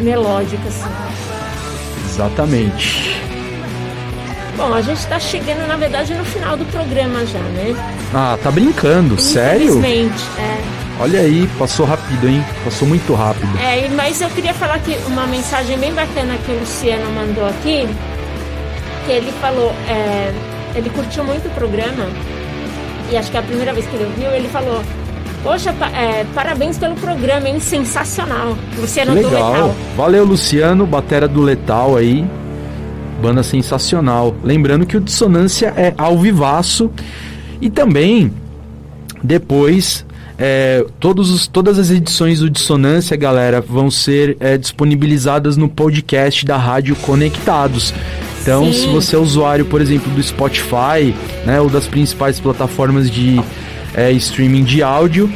melódica, 0.00 0.62
assim. 0.68 0.90
Exatamente. 2.08 3.20
Bom, 4.56 4.72
a 4.72 4.82
gente 4.82 5.04
tá 5.06 5.18
chegando, 5.18 5.66
na 5.66 5.76
verdade, 5.76 6.14
no 6.14 6.24
final 6.24 6.56
do 6.56 6.64
programa 6.66 7.24
já, 7.26 7.38
né? 7.38 7.74
Ah, 8.14 8.38
tá 8.42 8.50
brincando? 8.50 9.20
Sério? 9.20 9.78
Infelizmente, 9.78 10.22
é. 10.38 10.82
Olha 11.00 11.20
aí, 11.20 11.48
passou 11.58 11.86
rápido, 11.86 12.28
hein? 12.28 12.44
Passou 12.62 12.86
muito 12.86 13.14
rápido. 13.14 13.48
É, 13.58 13.88
mas 13.88 14.20
eu 14.20 14.28
queria 14.30 14.54
falar 14.54 14.78
que 14.78 14.94
uma 15.06 15.26
mensagem 15.26 15.78
bem 15.78 15.92
bacana 15.92 16.36
que 16.44 16.52
o 16.52 16.60
Luciano 16.60 17.10
mandou 17.12 17.46
aqui, 17.46 17.88
que 19.06 19.12
ele 19.12 19.32
falou, 19.40 19.74
é, 19.88 20.32
ele 20.76 20.90
curtiu 20.90 21.24
muito 21.24 21.48
o 21.48 21.50
programa, 21.52 22.06
e 23.10 23.16
acho 23.16 23.30
que 23.30 23.36
é 23.36 23.40
a 23.40 23.42
primeira 23.42 23.72
vez 23.72 23.86
que 23.86 23.96
ele 23.96 24.04
ouviu, 24.04 24.30
ele 24.30 24.48
falou, 24.48 24.82
poxa, 25.42 25.74
é, 25.94 26.24
parabéns 26.34 26.78
pelo 26.78 26.94
programa, 26.94 27.48
hein? 27.48 27.60
Sensacional. 27.60 28.56
Luciano 28.78 29.14
do 29.14 29.16
Legal. 29.16 29.52
Letal. 29.52 29.74
Valeu, 29.96 30.24
Luciano, 30.24 30.86
batera 30.86 31.26
do 31.28 31.42
Letal 31.42 31.96
aí. 31.96 32.24
Banda 33.20 33.42
sensacional. 33.42 34.34
Lembrando 34.42 34.86
que 34.86 34.96
o 34.96 35.00
Dissonância 35.00 35.72
é 35.76 35.94
ao 35.96 36.18
vivaço. 36.18 36.90
E 37.60 37.70
também, 37.70 38.32
depois, 39.22 40.04
é, 40.38 40.84
todos 40.98 41.30
os, 41.30 41.46
todas 41.46 41.78
as 41.78 41.90
edições 41.90 42.40
do 42.40 42.50
Dissonância, 42.50 43.16
galera, 43.16 43.60
vão 43.60 43.90
ser 43.90 44.36
é, 44.40 44.58
disponibilizadas 44.58 45.56
no 45.56 45.68
podcast 45.68 46.44
da 46.44 46.56
Rádio 46.56 46.96
Conectados. 46.96 47.94
Então, 48.42 48.66
Sim. 48.66 48.72
se 48.72 48.86
você 48.88 49.14
é 49.14 49.18
usuário, 49.20 49.64
por 49.64 49.80
exemplo, 49.80 50.12
do 50.12 50.20
Spotify, 50.20 51.14
né, 51.46 51.60
ou 51.60 51.68
das 51.68 51.86
principais 51.86 52.40
plataformas 52.40 53.08
de 53.08 53.40
é, 53.94 54.10
streaming 54.12 54.64
de 54.64 54.82
áudio, 54.82 55.30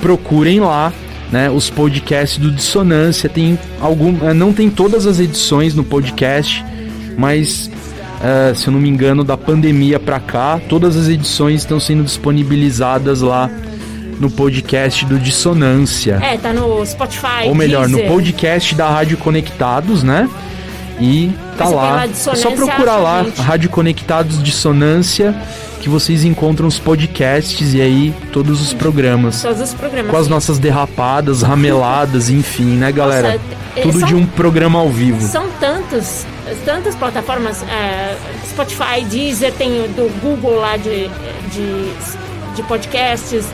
procurem 0.00 0.60
lá, 0.60 0.92
né, 1.30 1.50
os 1.50 1.70
podcasts 1.70 2.38
do 2.38 2.50
Dissonância. 2.50 3.28
Tem 3.28 3.58
algum, 3.80 4.28
eh, 4.28 4.34
não 4.34 4.52
tem 4.52 4.68
todas 4.68 5.06
as 5.06 5.18
edições 5.18 5.74
no 5.74 5.82
podcast, 5.84 6.64
mas 7.16 7.70
eh, 8.22 8.52
se 8.54 8.68
eu 8.68 8.72
não 8.72 8.80
me 8.80 8.88
engano, 8.88 9.24
da 9.24 9.36
pandemia 9.36 9.98
pra 9.98 10.20
cá, 10.20 10.60
todas 10.68 10.96
as 10.96 11.08
edições 11.08 11.62
estão 11.62 11.80
sendo 11.80 12.04
disponibilizadas 12.04 13.20
lá 13.20 13.50
no 14.20 14.30
podcast 14.30 15.04
do 15.06 15.18
Dissonância. 15.18 16.18
É, 16.22 16.36
tá 16.36 16.52
no 16.52 16.84
Spotify, 16.86 17.46
Ou 17.46 17.54
melhor, 17.54 17.88
no 17.88 17.96
Deezer. 17.96 18.12
podcast 18.12 18.74
da 18.74 18.88
Rádio 18.88 19.16
Conectados, 19.16 20.02
né? 20.02 20.28
E 21.00 21.32
tá 21.58 21.64
Você 21.64 21.74
lá. 21.74 22.06
É 22.06 22.08
só 22.12 22.50
procurar 22.52 22.98
lá. 22.98 23.26
Rádio 23.38 23.70
Conectados 23.70 24.40
Dissonância, 24.40 25.34
que 25.82 25.88
vocês 25.88 26.24
encontram 26.24 26.66
os 26.68 26.78
podcasts 26.78 27.74
e 27.74 27.80
aí 27.80 28.14
todos 28.32 28.60
os 28.62 28.72
programas. 28.72 29.42
Todos 29.42 29.60
os 29.60 29.74
programas. 29.74 30.10
Com 30.10 30.16
as 30.16 30.28
nossas 30.28 30.58
derrapadas, 30.58 31.42
rameladas, 31.42 32.30
enfim, 32.30 32.76
né, 32.76 32.90
galera? 32.92 33.38
eh, 33.76 33.82
Tudo 33.82 33.98
são- 33.98 34.08
de 34.08 34.14
um 34.14 34.24
programa 34.24 34.78
ao 34.78 34.88
vivo. 34.88 35.20
São 35.26 35.46
tantos, 35.60 36.24
tantas 36.64 36.94
plataformas, 36.94 37.62
é, 37.64 38.16
Spotify, 38.48 39.04
Deezer, 39.10 39.52
tem 39.54 39.84
o 39.84 39.88
do 39.88 40.20
Google 40.20 40.56
lá 40.60 40.76
de, 40.76 41.08
de, 41.52 41.92
de 42.54 42.62
podcasts, 42.62 43.44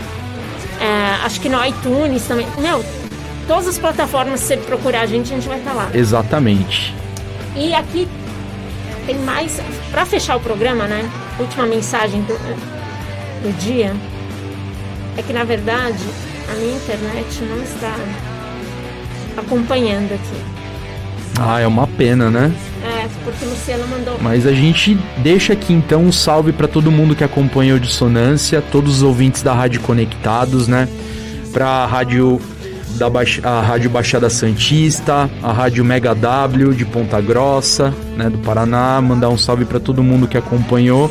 é, 0.80 1.24
acho 1.24 1.40
que 1.40 1.48
no 1.48 1.64
iTunes 1.64 2.24
também. 2.24 2.46
Não, 2.58 2.84
todas 3.46 3.68
as 3.68 3.78
plataformas, 3.78 4.40
se 4.40 4.46
você 4.48 4.56
procurar 4.58 5.00
a 5.00 5.06
gente, 5.06 5.32
a 5.32 5.36
gente 5.36 5.48
vai 5.48 5.58
estar 5.58 5.72
lá. 5.72 5.88
Exatamente. 5.94 6.94
E 7.56 7.72
aqui 7.74 8.06
tem 9.06 9.16
mais, 9.20 9.58
pra 9.90 10.06
fechar 10.06 10.36
o 10.36 10.40
programa, 10.40 10.86
né? 10.86 11.08
Última 11.38 11.66
mensagem 11.66 12.22
do, 12.22 12.34
do 13.42 13.58
dia 13.58 13.94
é 15.16 15.22
que 15.22 15.32
na 15.32 15.44
verdade 15.44 16.04
a 16.50 16.54
minha 16.54 16.76
internet 16.76 17.42
não 17.42 17.62
está 17.62 17.94
acompanhando 19.36 20.12
aqui. 20.14 20.58
Ah, 21.40 21.60
é 21.60 21.66
uma 21.66 21.86
pena, 21.86 22.30
né? 22.30 22.52
É, 22.82 23.08
porque 23.22 23.44
o 23.44 23.50
Luciano 23.50 23.86
mandou. 23.86 24.18
Mas 24.20 24.46
a 24.46 24.52
gente 24.52 24.94
deixa 25.18 25.52
aqui 25.52 25.72
então 25.72 26.02
um 26.02 26.12
salve 26.12 26.52
para 26.52 26.66
todo 26.66 26.90
mundo 26.90 27.14
que 27.14 27.22
acompanha 27.22 27.74
o 27.74 27.80
Dissonância, 27.80 28.60
todos 28.60 28.96
os 28.96 29.02
ouvintes 29.02 29.42
da 29.42 29.52
Rádio 29.52 29.80
Conectados, 29.80 30.66
né? 30.66 30.88
Pra 31.52 31.86
Rádio 31.86 32.40
da 32.96 33.10
Baix... 33.10 33.40
a 33.42 33.60
Rádio 33.60 33.90
Baixada 33.90 34.30
Santista, 34.30 35.28
a 35.42 35.52
Rádio 35.52 35.84
Mega 35.84 36.14
W 36.14 36.72
de 36.72 36.84
Ponta 36.84 37.20
Grossa, 37.20 37.94
né, 38.16 38.30
do 38.30 38.38
Paraná, 38.38 39.00
mandar 39.00 39.28
um 39.28 39.38
salve 39.38 39.64
para 39.64 39.80
todo 39.80 40.02
mundo 40.02 40.26
que 40.26 40.38
acompanhou. 40.38 41.10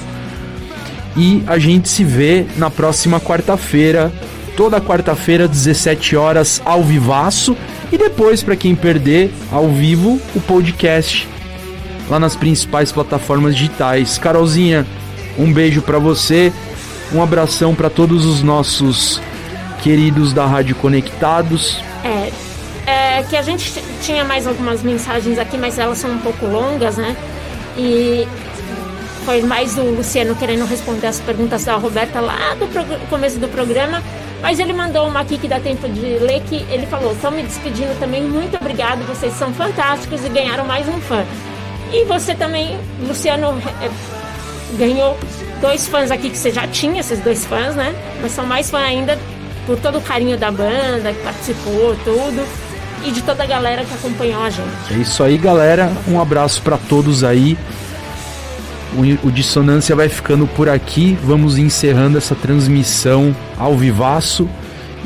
E 1.16 1.44
a 1.48 1.58
gente 1.58 1.90
se 1.90 2.04
vê 2.04 2.46
na 2.58 2.70
próxima 2.70 3.20
quarta-feira, 3.20 4.12
toda 4.56 4.80
quarta-feira, 4.80 5.48
17 5.48 6.16
horas, 6.16 6.62
ao 6.64 6.84
vivaço. 6.84 7.58
E 7.92 7.98
depois, 7.98 8.44
para 8.44 8.56
quem 8.56 8.76
perder, 8.76 9.32
ao 9.52 9.70
vivo, 9.70 10.20
o 10.36 10.42
podcast 10.42 11.28
lá 12.10 12.20
nas 12.20 12.36
principais 12.36 12.92
plataformas 12.92 13.56
digitais. 13.56 14.18
Carolzinha, 14.18 14.86
um 15.38 15.52
beijo 15.52 15.82
para 15.82 16.00
você, 16.00 16.52
um 17.14 17.22
abração 17.22 17.76
para 17.76 17.90
todos 17.90 18.26
os 18.26 18.42
nossos 18.44 19.22
queridos 19.82 20.34
da 20.34 20.46
Rádio 20.46 20.76
Conectados. 20.76 21.82
É, 22.04 23.20
é 23.20 23.24
que 23.24 23.36
a 23.36 23.42
gente 23.42 23.74
tinha 24.02 24.24
mais 24.24 24.48
algumas 24.48 24.82
mensagens 24.82 25.38
aqui, 25.38 25.58
mas 25.58 25.78
elas 25.78 25.98
são 25.98 26.12
um 26.12 26.20
pouco 26.20 26.46
longas, 26.46 26.98
né? 26.98 27.16
E 27.78 28.28
foi 29.26 29.42
mais 29.42 29.78
o 29.78 29.82
Luciano 29.82 30.36
querendo 30.36 30.66
responder 30.66 31.08
as 31.08 31.20
perguntas 31.20 31.66
da 31.66 31.76
Roberta 31.76 32.22
lá 32.22 32.56
do 32.56 33.10
começo 33.10 33.38
do 33.40 33.48
programa. 33.50 34.02
Mas 34.42 34.60
ele 34.60 34.72
mandou 34.72 35.08
uma 35.08 35.22
aqui 35.22 35.38
que 35.38 35.48
dá 35.48 35.60
tempo 35.60 35.90
de 35.90 36.20
ler, 36.20 36.42
que 36.42 36.56
ele 36.70 36.86
falou, 36.86 37.12
estão 37.12 37.32
me 37.32 37.42
despedindo 37.42 37.98
também, 38.00 38.22
muito 38.22 38.56
obrigado, 38.56 39.00
vocês 39.08 39.34
são 39.34 39.52
fantásticos 39.52 40.24
e 40.24 40.30
ganharam 40.30 40.64
mais 40.64 40.88
um 40.88 41.02
fã. 41.02 41.26
E 41.92 42.06
você 42.06 42.36
também, 42.36 42.78
Luciano, 43.08 43.58
é, 43.82 43.90
ganhou 44.78 45.18
dois 45.60 45.88
fãs 45.88 46.12
aqui 46.12 46.30
que 46.30 46.38
você 46.38 46.52
já 46.52 46.68
tinha, 46.68 47.00
esses 47.00 47.20
dois 47.20 47.46
fãs, 47.46 47.76
né? 47.76 47.96
Mas 48.22 48.32
são 48.32 48.46
mais 48.46 48.70
fãs 48.70 48.84
ainda 48.84 49.18
por 49.68 49.78
todo 49.78 49.98
o 49.98 50.02
carinho 50.02 50.38
da 50.38 50.50
banda, 50.50 51.14
que 51.14 51.22
participou, 51.22 51.96
tudo. 52.04 52.48
e 53.06 53.12
de 53.12 53.22
toda 53.22 53.44
a 53.44 53.46
galera 53.46 53.86
que 53.86 53.94
acompanhou 53.94 54.42
a 54.42 54.50
gente. 54.50 54.68
É 54.92 54.96
isso 54.96 55.22
aí, 55.22 55.38
galera. 55.38 55.92
Um 56.08 56.20
abraço 56.20 56.62
para 56.64 56.78
todos 56.78 57.24
aí. 57.24 57.56
O, 58.96 59.28
o 59.28 59.32
Dissonância 59.32 59.96
vai 59.96 60.10
ficando 60.10 60.48
por 60.48 60.68
aqui. 60.68 61.16
Vamos 61.22 61.60
encerrando 61.60 62.18
essa 62.18 62.34
transmissão 62.34 63.36
ao 63.58 63.78
vivaço. 63.78 64.50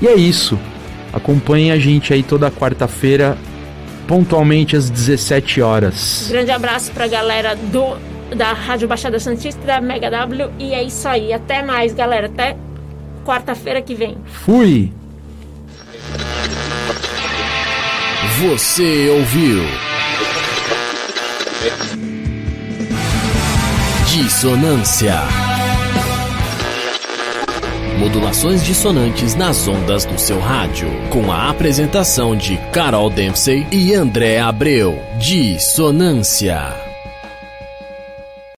E 0.02 0.08
é 0.08 0.16
isso. 0.16 0.58
Acompanhe 1.12 1.72
a 1.72 1.78
gente 1.78 2.14
aí 2.14 2.24
toda 2.24 2.50
quarta-feira, 2.50 3.38
pontualmente 4.08 4.78
às 4.78 4.90
17 4.90 5.62
horas. 5.62 6.28
Grande 6.30 6.52
abraço 6.52 6.92
pra 6.92 7.08
galera 7.08 7.56
do 7.56 7.98
da 8.36 8.54
Rádio 8.54 8.88
Baixada 8.88 9.20
Santista 9.20 9.62
da 9.66 9.82
Mega 9.82 10.10
W 10.10 10.52
e 10.58 10.74
é 10.74 10.82
isso 10.82 11.06
aí. 11.08 11.34
Até 11.34 11.62
mais, 11.62 11.94
galera. 11.94 12.28
Até 12.28 12.56
quarta-feira 13.26 13.82
que 13.82 13.96
vem. 13.96 14.18
Fui! 14.26 14.92
Você 18.40 19.10
ouviu? 19.10 19.64
Dissonância. 24.08 25.16
Modulações 28.00 28.66
dissonantes 28.66 29.36
nas 29.36 29.68
ondas 29.68 30.06
do 30.06 30.18
seu 30.20 30.40
rádio. 30.40 30.90
Com 31.12 31.32
a 31.32 31.50
apresentação 31.50 32.36
de 32.36 32.58
Carol 32.74 33.12
Dempsey 33.12 33.68
e 33.72 33.94
André 33.94 34.40
Abreu. 34.40 35.00
Dissonância. 35.20 36.91